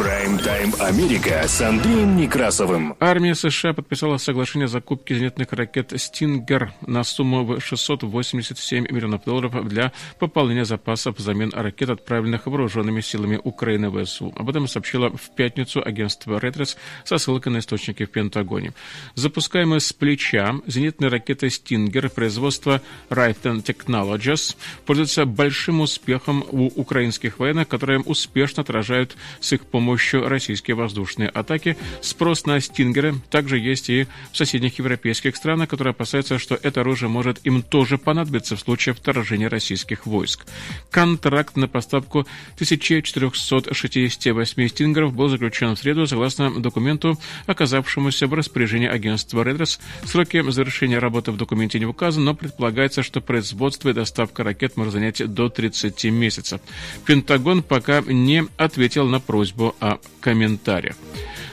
[0.00, 2.96] Прайм-тайм Америка с Андреем Некрасовым.
[3.00, 9.68] Армия США подписала соглашение о закупке зенитных ракет «Стингер» на сумму в 687 миллионов долларов
[9.68, 14.32] для пополнения запасов взамен ракет, отправленных вооруженными силами Украины в ВСУ.
[14.36, 18.72] Об этом сообщило в пятницу агентство «Ретрес» со ссылкой на источники в Пентагоне.
[19.16, 27.68] Запускаемые с плеча зенитные ракеты «Стингер» производства Raytheon Technologies пользуются большим успехом у украинских военных,
[27.68, 31.76] которые успешно отражают с их помощью помощью российские воздушные атаки.
[32.00, 37.08] Спрос на «Стингеры» также есть и в соседних европейских странах, которые опасаются, что это оружие
[37.08, 40.46] может им тоже понадобиться в случае вторжения российских войск.
[40.92, 42.20] Контракт на поставку
[42.54, 49.80] 1468 «Стингеров» был заключен в среду согласно документу, оказавшемуся в распоряжении агентства «Редрес».
[50.04, 54.92] Сроки завершения работы в документе не указаны, но предполагается, что производство и доставка ракет может
[54.92, 56.60] занять до 30 месяцев.
[57.06, 60.96] Пентагон пока не ответил на просьбу о комментариях.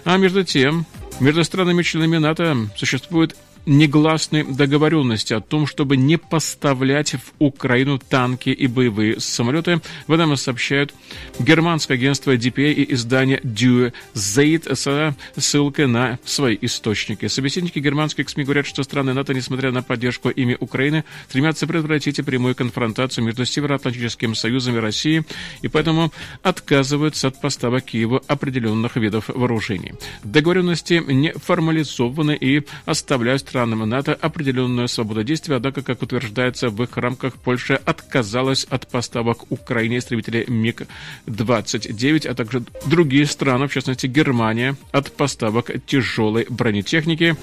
[0.06, 0.86] А между тем,
[1.20, 3.36] между странами-членами НАТО существует
[3.68, 9.82] негласной договоренности о том, чтобы не поставлять в Украину танки и боевые самолеты.
[10.08, 10.94] В этом сообщают
[11.38, 17.28] германское агентство DPA и издание Due Zeit с ссылкой на свои источники.
[17.28, 22.56] Собеседники германских СМИ говорят, что страны НАТО, несмотря на поддержку ими Украины, стремятся предотвратить прямую
[22.56, 25.24] конфронтацию между Североатлантическим Союзом и Россией,
[25.62, 29.94] и поэтому отказываются от поставок Киеву определенных видов вооружений.
[30.24, 36.84] Договоренности не формализованы и оставляют страны странам НАТО определенную свободу действия, однако, как утверждается в
[36.84, 44.06] их рамках, Польша отказалась от поставок Украине истребителей МиГ-29, а также другие страны, в частности
[44.06, 47.36] Германия, от поставок тяжелой бронетехники.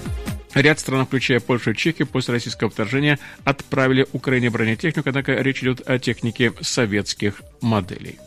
[0.53, 5.81] Ряд стран, включая Польшу и Чехию, после российского вторжения отправили Украине бронетехнику, однако речь идет
[5.85, 8.19] о технике советских моделей.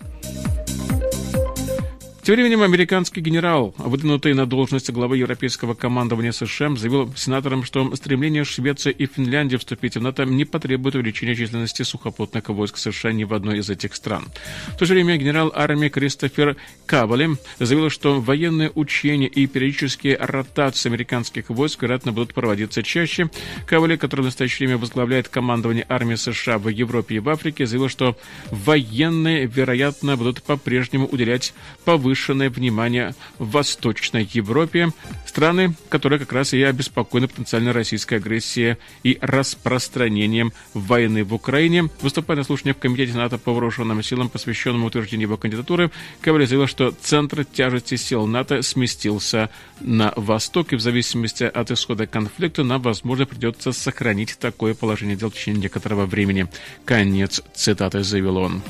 [2.28, 8.44] Тем временем американский генерал, выдвинутый на должность главы Европейского командования США, заявил сенаторам, что стремление
[8.44, 13.32] Швеции и Финляндии вступить в НАТО не потребует увеличения численности сухопутных войск США ни в
[13.32, 14.26] одной из этих стран.
[14.74, 20.90] В то же время генерал армии Кристофер Кавали заявил, что военные учения и периодические ротации
[20.90, 23.30] американских войск, вероятно, будут проводиться чаще.
[23.66, 27.88] Кавали, который в настоящее время возглавляет командование армии США в Европе и в Африке, заявил,
[27.88, 28.18] что
[28.50, 31.54] военные, вероятно, будут по-прежнему уделять
[31.86, 34.90] повышенную повышенное внимание в Восточной Европе,
[35.24, 41.88] страны, которые как раз и обеспокоены потенциальной российской агрессией и распространением войны в Украине.
[42.02, 46.66] Выступая на слушании в Комитете НАТО по вооруженным силам, посвященном утверждению его кандидатуры, Кавали заявил,
[46.66, 49.48] что центр тяжести сил НАТО сместился
[49.80, 55.30] на восток, и в зависимости от исхода конфликта нам, возможно, придется сохранить такое положение дел
[55.30, 56.48] в течение некоторого времени.
[56.84, 58.62] Конец цитаты заявил он.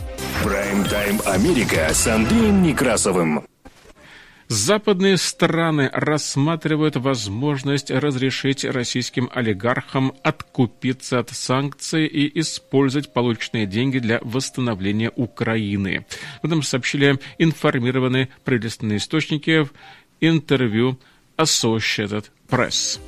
[0.44, 3.37] Прайм-тайм Америка с Андреем Некрасовым.
[4.48, 14.20] Западные страны рассматривают возможность разрешить российским олигархам откупиться от санкций и использовать полученные деньги для
[14.22, 16.06] восстановления Украины.
[16.40, 19.72] В этом сообщили информированные правительственные источники в
[20.20, 20.98] интервью
[21.36, 22.98] Associated Press.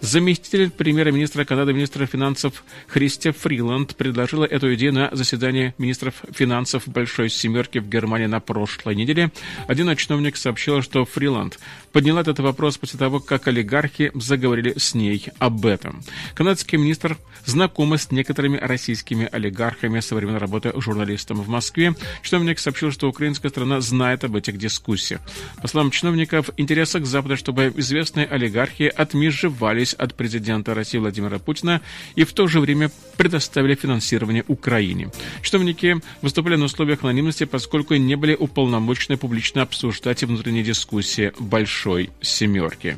[0.00, 7.28] Заместитель премьер-министра Канады, министра финансов Христия Фриланд предложила эту идею на заседании министров финансов Большой
[7.28, 9.30] Семерки в Германии на прошлой неделе.
[9.68, 11.58] Один чиновник сообщил, что Фриланд
[11.92, 16.02] подняла этот вопрос после того, как олигархи заговорили с ней об этом.
[16.34, 21.94] Канадский министр знаком с некоторыми российскими олигархами со времен работы журналистом в Москве.
[22.22, 25.20] Чиновник сообщил, что украинская страна знает об этих дискуссиях.
[25.60, 31.38] По словам чиновников, в интересах Запада, чтобы известные олигархи олигархи отмежевались от президента России Владимира
[31.38, 31.80] Путина
[32.16, 35.10] и в то же время предоставили финансирование Украине.
[35.42, 42.96] Чиновники выступали на условиях анонимности, поскольку не были уполномочены публично обсуждать внутренние дискуссии «Большой семерки».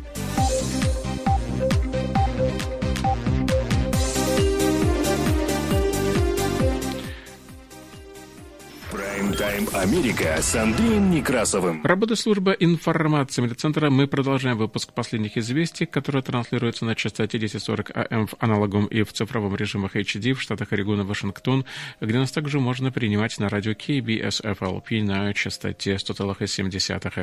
[9.62, 11.84] Прайм-тайм Америка с Андреем Некрасовым.
[11.84, 13.90] Работа службы информации медцентра.
[13.90, 19.12] Мы продолжаем выпуск последних известий, которые транслируются на частоте 1040 АМ в аналоговом и в
[19.12, 21.64] цифровом режимах HD в штатах Орегон и Вашингтон,
[22.00, 26.70] где нас также можно принимать на радио KBS FLP на частоте 100,7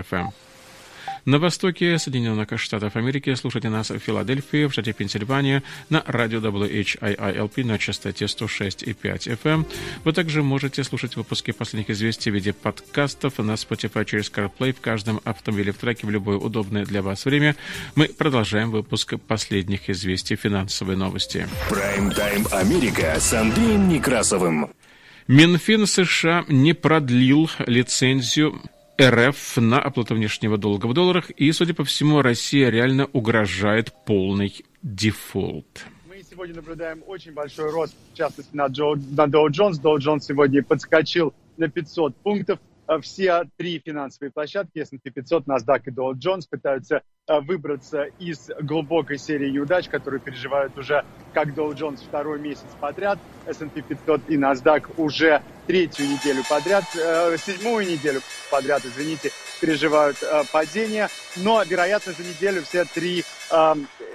[0.04, 0.28] FM.
[1.30, 7.64] На востоке Соединенных Штатов Америки слушайте нас в Филадельфии, в штате Пенсильвания, на радио WHIILP
[7.66, 9.66] на частоте 106,5 FM.
[10.06, 14.82] Вы также можете слушать выпуски последних известий в виде подкастов на Spotify через CarPlay в
[14.82, 17.56] каждом автомобиле в траке в любое удобное для вас время.
[17.94, 21.48] Мы продолжаем выпуск последних известий финансовой новости.
[21.70, 24.72] Прайм-тайм Америка с Андреем Некрасовым.
[25.28, 28.60] Минфин США не продлил лицензию
[29.00, 34.66] РФ на оплату внешнего долга в долларах, и, судя по всему, России реально угрожает полный
[34.84, 35.86] дефолт.
[36.10, 39.82] Мы сегодня наблюдаем очень большой рост, в частности, на, Джо, на Dow Jones.
[39.82, 42.60] Dow Jones сегодня подскочил на 500 пунктов.
[42.90, 48.50] Э, все три финансовые площадки, S&P 500, NASDAQ и Dow Jones, пытаются э, выбраться из
[48.62, 54.38] глубокой серии неудач, которую переживают уже как Dow Jones второй месяц подряд, S&P 500 и
[54.38, 59.30] NASDAQ уже третью неделю подряд, э, седьмую неделю подряд, извините,
[59.62, 60.18] переживают
[60.52, 61.10] падение.
[61.38, 63.24] Но, вероятно, за неделю все три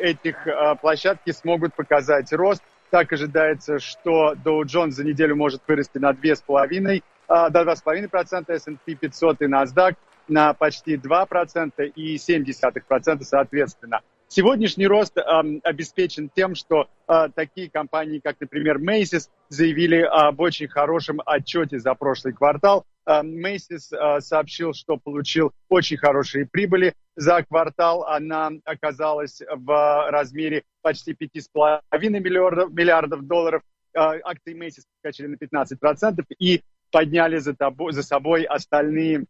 [0.01, 0.49] этих
[0.81, 2.63] площадки смогут показать рост.
[2.91, 9.43] Так ожидается, что Dow Jones за неделю может вырасти на 2,5 до 2,5%, S&P 500
[9.43, 9.97] и NASDAQ
[10.29, 14.01] на почти 2% и 0,7% соответственно.
[14.29, 15.23] Сегодняшний рост э,
[15.63, 21.95] обеспечен тем, что э, такие компании, как, например, Macy's, заявили об очень хорошем отчете за
[21.95, 22.85] прошлый квартал.
[23.07, 28.05] Э, Macy's э, сообщил, что получил очень хорошие прибыли за квартал.
[28.05, 33.63] Она оказалась в размере почти 5,5 миллиардов, миллиардов долларов.
[33.93, 36.63] Э, акции Macy's скачали на 15%, и
[36.95, 39.25] подняли за, тобой, за собой остальные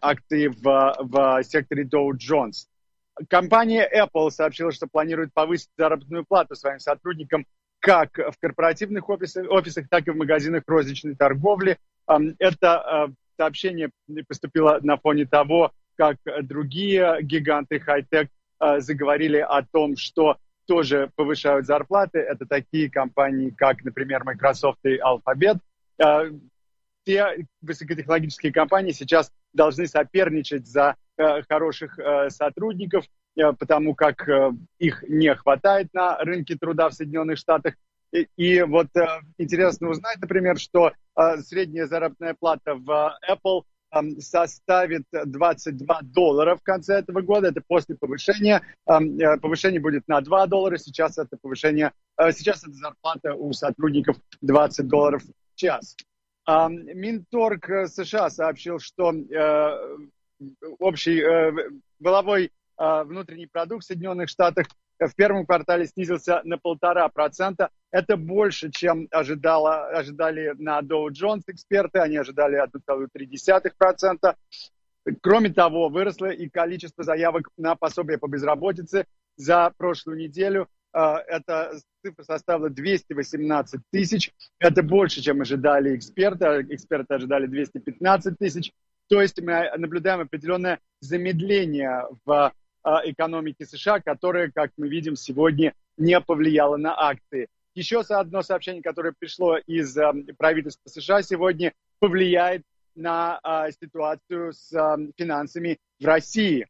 [0.00, 2.68] акции в, в секторе Dow Jones.
[3.28, 7.44] Компания Apple сообщила, что планирует повысить заработную плату своим сотрудникам
[7.80, 11.76] как в корпоративных офисах, офисах так и в магазинах розничной торговли.
[12.38, 13.90] Это сообщение
[14.28, 18.28] поступило на фоне того, как другие гиганты хай-тек
[18.78, 20.36] заговорили о том, что
[20.68, 22.20] тоже повышают зарплаты.
[22.20, 25.58] Это такие компании, как, например, Microsoft и Alphabet
[27.08, 34.28] все высокотехнологические компании сейчас должны соперничать за э, хороших э, сотрудников, э, потому как
[34.78, 37.74] их не хватает на рынке труда в Соединенных Штатах.
[38.36, 38.88] И, вот
[39.36, 40.92] интересно узнать, например, что
[41.40, 47.48] средняя заработная плата в Apple э, составит 22 доллара в конце этого года.
[47.48, 48.62] Это после повышения.
[48.86, 50.76] Э, повышение будет на 2 доллара.
[50.76, 55.96] Сейчас это повышение, сейчас это зарплата у сотрудников 20 долларов в час.
[56.48, 59.98] Минторг э, США сообщил, что э,
[60.78, 61.52] общий э,
[62.00, 64.68] воловой внутренний продукт в Соединенных Штатах
[65.00, 67.70] в первом квартале снизился на полтора процента.
[67.90, 71.98] Это больше, чем ожидало, ожидали на Dow Jones эксперты.
[71.98, 74.36] Они ожидали 1,3%.
[75.20, 80.68] Кроме того, выросло и количество заявок на пособие по безработице за прошлую неделю.
[80.92, 84.32] Это цифра составила 218 тысяч.
[84.58, 86.66] Это больше, чем ожидали эксперты.
[86.70, 88.72] Эксперты ожидали 215 тысяч.
[89.08, 95.74] То есть мы наблюдаем определенное замедление в а, экономике США, которое, как мы видим сегодня,
[95.96, 97.48] не повлияло на акции.
[97.74, 102.62] Еще одно сообщение, которое пришло из а, правительства США сегодня, повлияет
[102.94, 104.70] на а, ситуацию с
[105.16, 106.66] финансами в России.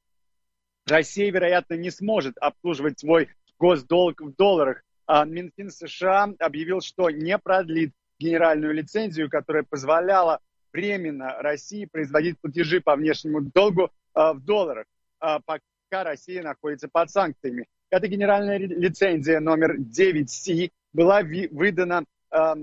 [0.86, 7.38] Россия, вероятно, не сможет обслуживать свой госдолг в долларах а Минфин США объявил, что не
[7.38, 10.40] продлит генеральную лицензию, которая позволяла
[10.70, 14.84] временно России производить платежи по внешнему долгу а, в долларах,
[15.18, 17.66] а, пока Россия находится под санкциями.
[17.88, 22.58] Эта генеральная лицензия номер 9C была выдана в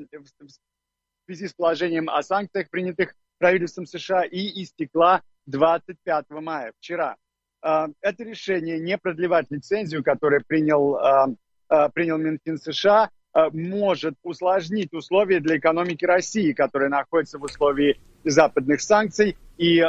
[1.26, 7.18] связи с положением о санкциях, принятых правительством США, и истекла 25 мая, вчера.
[7.66, 11.36] Это решение не продлевать лицензию, которое принял
[11.70, 13.10] Э, принял Минфин США,
[13.52, 19.82] может усложнить условия для экономики России, которая находится в условии западных санкций и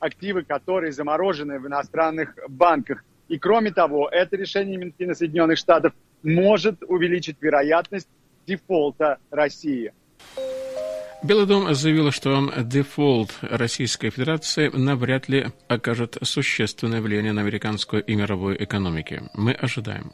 [0.00, 3.04] активы, которые заморожены в иностранных банках.
[3.28, 5.92] И кроме того, это решение Минфина Соединенных Штатов
[6.24, 8.08] может увеличить вероятность
[8.44, 9.92] дефолта России.
[11.22, 18.14] Белый дом заявил, что дефолт Российской Федерации навряд ли окажет существенное влияние на американскую и
[18.14, 19.22] мировую экономики.
[19.34, 20.12] Мы ожидаем,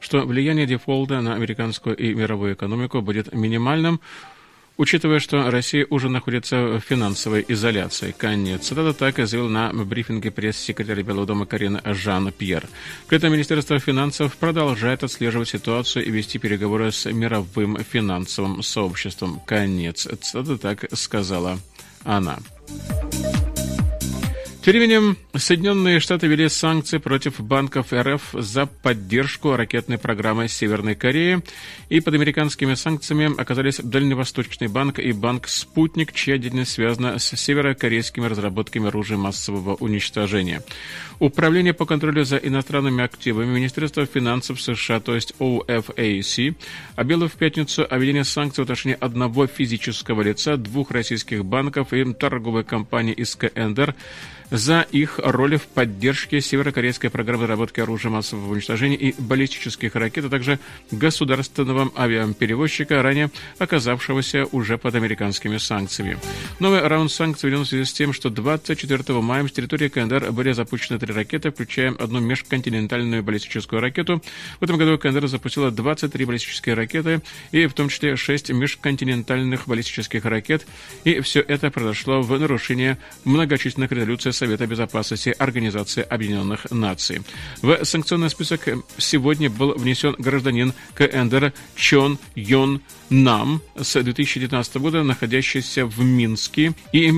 [0.00, 4.00] что влияние дефолта на американскую и мировую экономику будет минимальным,
[4.76, 8.14] Учитывая, что Россия уже находится в финансовой изоляции.
[8.16, 8.70] Конец.
[8.72, 12.68] Это так заявил на брифинге пресс-секретарь Белого дома Карина Жан-Пьер.
[13.08, 19.40] При этом Министерство финансов продолжает отслеживать ситуацию и вести переговоры с мировым финансовым сообществом.
[19.46, 20.06] Конец.
[20.06, 21.58] Это так сказала
[22.04, 22.38] она.
[24.66, 31.40] Тем временем Соединенные Штаты ввели санкции против банков РФ за поддержку ракетной программы Северной Кореи,
[31.88, 38.26] и под американскими санкциями оказались Дальневосточный банк и банк «Спутник», чья деятельность связана с северокорейскими
[38.26, 40.64] разработками оружия массового уничтожения.
[41.20, 46.56] Управление по контролю за иностранными активами Министерства финансов США, то есть OFAC,
[46.96, 52.12] объявило в пятницу о введении санкций в отношении одного физического лица, двух российских банков и
[52.14, 53.94] торговой компании из КНДР,
[54.50, 60.28] за их роль в поддержке северокорейской программы разработки оружия массового уничтожения и баллистических ракет, а
[60.28, 60.58] также
[60.90, 66.18] государственного авиаперевозчика, ранее оказавшегося уже под американскими санкциями.
[66.60, 70.52] Новый раунд санкций введен в связи с тем, что 24 мая с территории КНДР были
[70.52, 74.22] запущены три ракеты, включая одну межконтинентальную баллистическую ракету.
[74.60, 77.20] В этом году КНДР запустила 23 баллистические ракеты,
[77.52, 80.66] и в том числе 6 межконтинентальных баллистических ракет,
[81.04, 87.22] и все это произошло в нарушение многочисленных резолюций Совета Безопасности Организации Объединенных Наций.
[87.62, 88.68] В санкционный список
[88.98, 97.12] сегодня был внесен гражданин КНДР Чон Йон Нам с 2019 года, находящийся в Минске и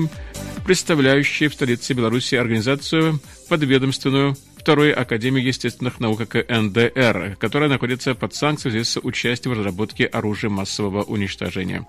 [0.65, 8.83] представляющий в столице Беларуси организацию подведомственную Второй Академии естественных наук КНДР, которая находится под санкциями
[8.83, 11.87] с участием в разработке оружия массового уничтожения.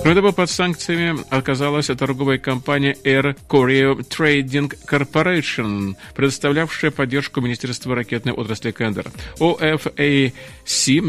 [0.00, 8.32] Кроме того, под санкциями оказалась торговая компания Air Korea Trading Corporation, предоставлявшая поддержку Министерства ракетной
[8.32, 9.12] отрасли КНДР.
[9.38, 10.32] OFAC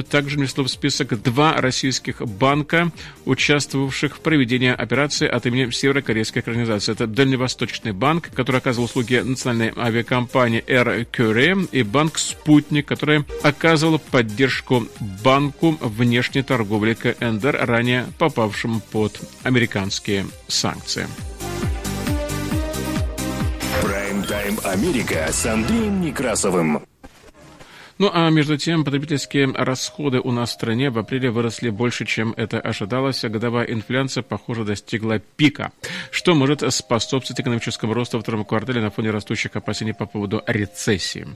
[0.04, 2.91] также внесло в список два российских банка,
[3.26, 6.91] участвовавших в проведении операции от имени северокорейской организации.
[6.91, 14.00] Это Дальневосточный банк, который оказывал услуги национальной авиакомпании Air Curie и банк «Спутник», который оказывал
[14.00, 14.88] поддержку
[15.24, 21.08] банку внешней торговли КНДР, ранее попавшему под американские санкции.
[23.82, 26.84] Прайм-тайм Америка с Андреем Некрасовым.
[28.00, 32.34] Ну а между тем, потребительские расходы у нас в стране в апреле выросли больше, чем
[32.38, 35.74] это ожидалось, годовая инфляция, похоже, достигла пика,
[36.10, 41.28] что может способствовать экономическому росту во втором квартале на фоне растущих опасений по поводу рецессии.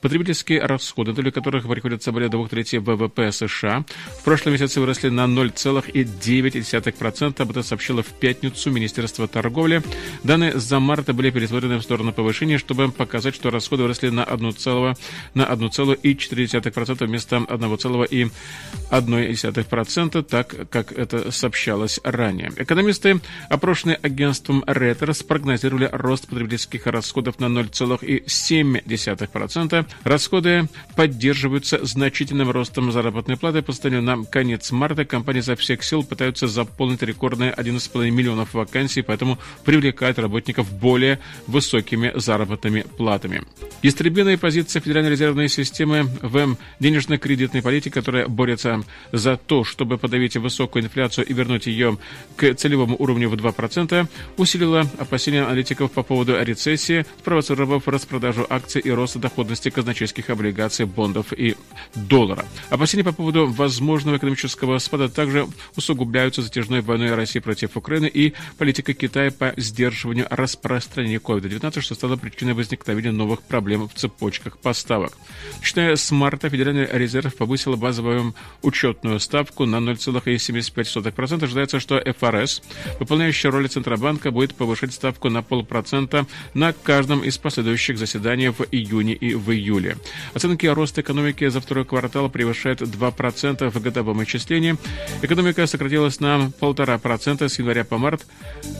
[0.00, 3.84] Потребительские расходы, доля которых приходится более двух третей ВВП США,
[4.18, 9.84] в прошлом месяце выросли на 0,9%, об этом сообщило в пятницу Министерство торговли.
[10.24, 14.96] Данные за март были пересмотрены в сторону повышения, чтобы показать, что расходы выросли на 1,1
[15.34, 22.52] на 1,1 1,4% вместо 1,1%, так как это сообщалось ранее.
[22.56, 29.86] Экономисты, опрошенные агентством Reuters, прогнозировали рост потребительских расходов на 0,7%.
[30.04, 33.62] Расходы поддерживаются значительным ростом заработной платы.
[33.62, 39.02] По состоянию на конец марта компании за всех сил пытаются заполнить рекордные 11,5 миллионов вакансий,
[39.02, 43.42] поэтому привлекают работников более высокими заработными платами.
[43.82, 48.82] Истребленная позиция Федеральной резервной системы в денежно-кредитной политике, которая борется
[49.12, 51.98] за то, чтобы подавить высокую инфляцию и вернуть ее
[52.36, 58.90] к целевому уровню в 2%, усилила опасения аналитиков по поводу рецессии, спровоцировав распродажу акций и
[58.90, 61.56] рост доходности казначейских облигаций, бондов и
[61.94, 62.44] доллара.
[62.70, 65.46] Опасения по поводу возможного экономического спада также
[65.76, 72.16] усугубляются затяжной войной России против Украины и политикой Китая по сдерживанию распространения COVID-19, что стало
[72.16, 75.16] причиной возникновения новых проблем в цепочках поставок.
[75.60, 81.44] Начиная с марта Федеральный резерв повысил базовую учетную ставку на 0,75%.
[81.44, 82.62] Ожидается, что ФРС,
[82.98, 89.14] выполняющая роль Центробанка, будет повышать ставку на полпроцента на каждом из последующих заседаний в июне
[89.14, 89.96] и в июле.
[90.34, 94.76] Оценки роста экономики за второй квартал превышают 2% в годовом исчислении.
[95.22, 98.26] Экономика сократилась на 1,5% с января по март,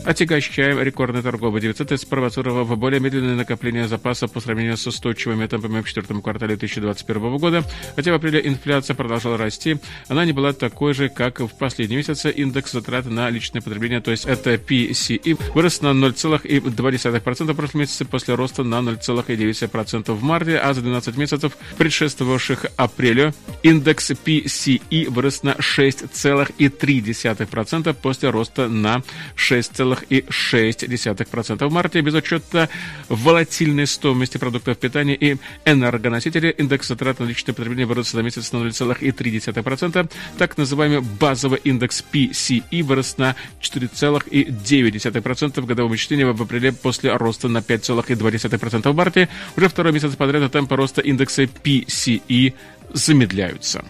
[0.04, 5.86] отягощая рекордный торговый дефицит, спровоцировав более медленное накопление запаса по сравнению с устойчивыми темпами в
[5.88, 7.64] четвертом квартале 2020 2021 года.
[7.96, 9.78] Хотя в апреле инфляция продолжала расти,
[10.08, 12.30] она не была такой же, как в последние месяцы.
[12.30, 18.04] Индекс затрат на личное потребление, то есть это PCE, вырос на 0,2% в прошлом месяце
[18.04, 23.32] после роста на 0,9% в марте, а за 12 месяцев, предшествовавших апрелю,
[23.62, 29.02] индекс PCE вырос на 6,3% после роста на
[29.36, 32.00] 6,6% в марте.
[32.00, 32.68] Без учета
[33.08, 38.58] волатильной стоимости продуктов питания и энергоносителей, индекс затрат на личное потребление вырос за месяц на
[38.58, 40.10] 0,3%.
[40.38, 47.48] Так называемый базовый индекс PCE вырос на 4,9% в годовом вычислении в апреле после роста
[47.48, 49.28] на 5,2% в марте.
[49.56, 52.54] Уже второй месяц подряд темпы роста индекса PCE
[52.92, 53.84] замедляются.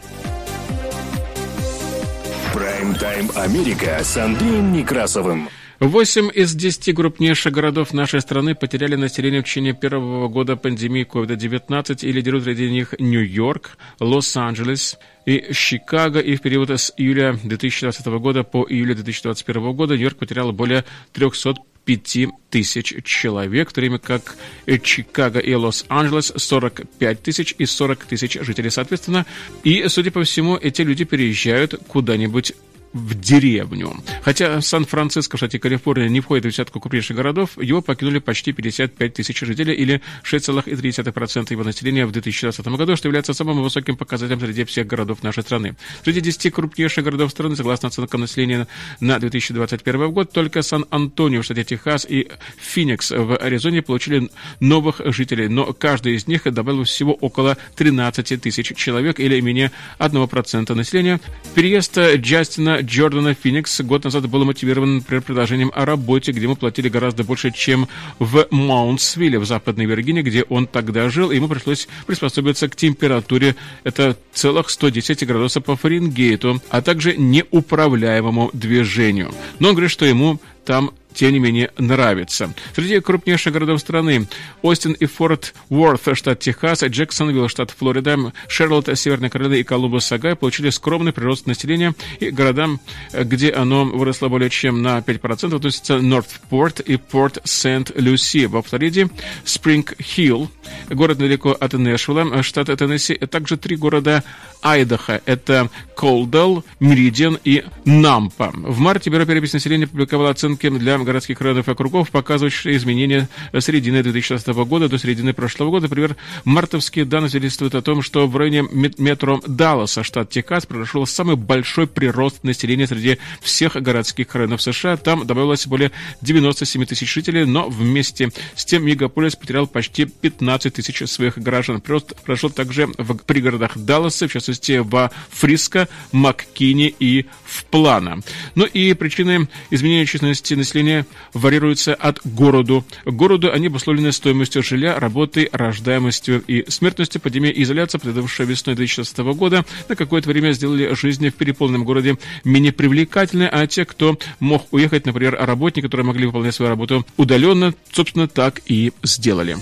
[2.54, 5.48] Прайм-тайм Америка с Андреем Некрасовым.
[5.80, 12.04] Восемь из десяти крупнейших городов нашей страны потеряли население в течение первого года пандемии COVID-19
[12.04, 16.18] и лидируют среди них Нью-Йорк, Лос-Анджелес и Чикаго.
[16.18, 21.54] И в период с июля 2020 года по июль 2021 года Нью-Йорк потерял более 300
[21.88, 24.36] 5 тысяч человек, в то время как
[24.82, 29.24] Чикаго и Лос-Анджелес 45 тысяч и 40 тысяч жителей соответственно.
[29.64, 32.52] И, судя по всему, эти люди переезжают куда-нибудь
[32.92, 33.96] в деревню.
[34.22, 39.14] Хотя Сан-Франциско в штате Калифорния не входит в десятку крупнейших городов, его покинули почти 55
[39.14, 44.64] тысяч жителей или 6,3% его населения в 2020 году, что является самым высоким показателем среди
[44.64, 45.76] всех городов нашей страны.
[46.02, 48.66] Среди 10 крупнейших городов страны, согласно оценкам населения
[49.00, 54.30] на 2021 год, только Сан-Антонио в штате Техас и Феникс в Аризоне получили
[54.60, 60.74] новых жителей, но каждый из них добавил всего около 13 тысяч человек или менее 1%
[60.74, 61.20] населения.
[61.54, 63.80] Переезд Джастина Джордана Феникс.
[63.80, 68.46] Год назад был мотивирован, например, предложением о работе, где ему платили гораздо больше, чем в
[68.50, 74.16] Маунтсвилле в Западной Виргинии, где он тогда жил, и ему пришлось приспособиться к температуре, это
[74.32, 79.32] целых 110 градусов по Фаренгейту, а также неуправляемому движению.
[79.58, 82.54] Но он говорит, что ему там тем не менее, нравится.
[82.76, 84.28] Среди крупнейших городов страны
[84.62, 90.36] Остин и Форт Уорт, штат Техас, Джексонвилл, штат Флорида, Шерлот, Северная Каролина и Колумбус, Агай
[90.36, 92.78] получили скромный прирост населения, и городам,
[93.12, 98.44] где оно выросло более чем на 5%, относятся Нортпорт и Порт Сент-Люси.
[98.44, 99.08] Во Флориде
[99.44, 100.48] Спринг-Хилл,
[100.88, 104.22] город недалеко от Нэшвилла, штат Теннесси, а также три города
[104.62, 105.20] Айдаха.
[105.26, 108.52] Это Колдал, Меридиан и Нампа.
[108.54, 113.64] В марте Бюро переписи населения публиковало оценки для городских районов и округов, показывающие изменения с
[113.64, 115.88] середины 2016 года до середины прошлого года.
[115.88, 118.62] Например, мартовские данные свидетельствуют о том, что в районе
[118.98, 124.98] метро Далласа, штат Техас, произошел самый большой прирост населения среди всех городских районов США.
[124.98, 131.08] Там добавилось более 97 тысяч жителей, но вместе с тем мегаполис потерял почти 15 тысяч
[131.08, 131.80] своих граждан.
[131.80, 138.20] Прирост прошел также в пригородах Далласа, в частности, в Фриско, Маккини и в Плана.
[138.54, 140.87] Ну и причины изменения численности населения
[141.34, 143.52] варьируются от городу к городу.
[143.52, 147.20] Они обусловлены стоимостью жилья, работой, рождаемостью и смертностью.
[147.20, 152.16] Пандемия и изоляция, предыдущая весной 2016 года, на какое-то время сделали жизнь в переполненном городе
[152.44, 157.74] менее привлекательной, а те, кто мог уехать, например, работники, которые могли выполнять свою работу удаленно,
[157.92, 159.56] собственно, так и сделали.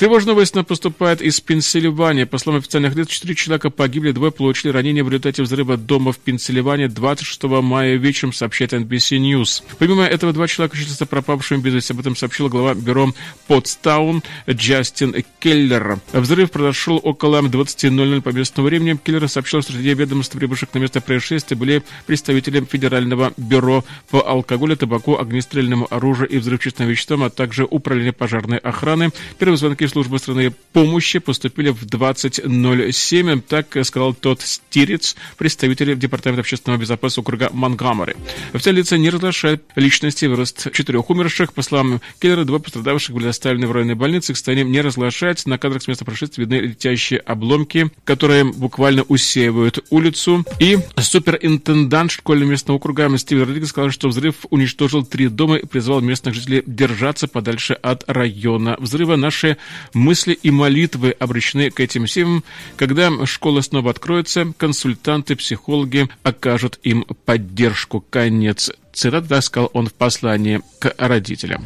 [0.00, 2.24] Тревожная новость поступает из Пенсильвании.
[2.24, 6.18] По словам официальных лиц, четыре человека погибли, двое получили ранения в результате взрыва дома в
[6.18, 9.62] Пенсильвании 26 мая вечером, сообщает NBC News.
[9.78, 11.92] Помимо этого, два человека считаются пропавшими без вести.
[11.92, 13.12] Об этом сообщил глава бюро
[13.46, 15.98] Потстаун Джастин Келлер.
[16.14, 18.98] Взрыв произошел около 20.00 по местному времени.
[19.04, 24.78] Келлер сообщил, что среди ведомств, прибывших на место происшествия, были представители Федерального бюро по алкоголю,
[24.78, 29.10] табаку, огнестрельному оружию и взрывчатым веществам, а также управление пожарной охраны.
[29.38, 33.42] Первые звонки службы страны помощи поступили в 20.07.
[33.42, 38.14] Так сказал тот Стирец, представитель Департамента общественного безопасности округа Монгомери.
[38.52, 41.52] Официальные лица не разглашают личности вырост четырех умерших.
[41.52, 44.32] По словам Келлера, два пострадавших были доставлены в районной больнице.
[44.32, 45.48] Их состояние не разглашается.
[45.48, 50.44] На кадрах с места происшествия видны летящие обломки, которые буквально усеивают улицу.
[50.58, 56.00] И суперинтендант школьного местного округа Стивен Родригес сказал, что взрыв уничтожил три дома и призвал
[56.00, 59.16] местных жителей держаться подальше от района взрыва.
[59.16, 59.56] Наши
[59.94, 62.44] мысли и молитвы обращены к этим семьям.
[62.76, 68.04] Когда школа снова откроется, консультанты, психологи окажут им поддержку.
[68.10, 71.64] Конец цитаты, сказал он в послании к родителям.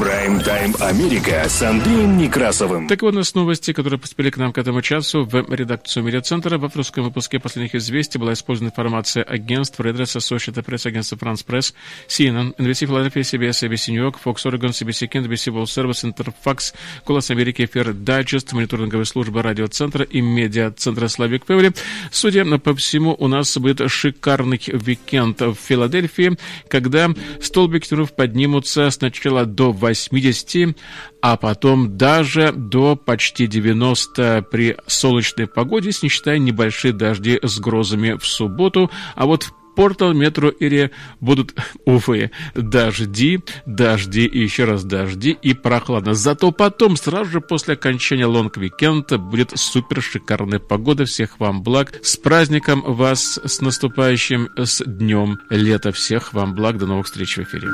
[0.00, 2.88] Прайм-тайм Америка с Андреем Некрасовым.
[2.88, 6.56] Так вот, у нас новости, которые поступили к нам к этому часу в редакцию медиацентра.
[6.56, 11.74] В авторском выпуске последних известий была использована информация агентств Reuters, Associated Press, агентства France Press,
[12.08, 16.72] CNN, NBC Philadelphia, CBS, ABC New York, Fox Oregon, CBC Kent, NBC World Service, Interfax,
[17.04, 21.76] Голос Америки, Эфир Digest, мониторинговая служба радиоцентра и медиацентра Slavic Family.
[22.10, 26.38] Судя по всему, у нас будет шикарный уикенд в Филадельфии,
[26.68, 27.10] когда
[27.42, 27.86] столбики
[28.16, 30.76] поднимутся сначала до 80,
[31.22, 38.16] а потом даже до почти 90 при солнечной погоде, не считая небольшие дожди с грозами
[38.18, 38.90] в субботу.
[39.14, 40.90] А вот в Портленд metro area
[41.20, 41.54] будут,
[41.86, 46.14] увы, дожди, дожди и еще раз дожди и прохладно.
[46.14, 51.04] Зато потом, сразу же после окончания long weekend а, будет супер шикарная погода.
[51.04, 51.92] Всех вам благ.
[52.02, 55.92] С праздником вас, с наступающим, с днем лета.
[55.92, 56.76] Всех вам благ.
[56.76, 57.68] До новых встреч в эфире.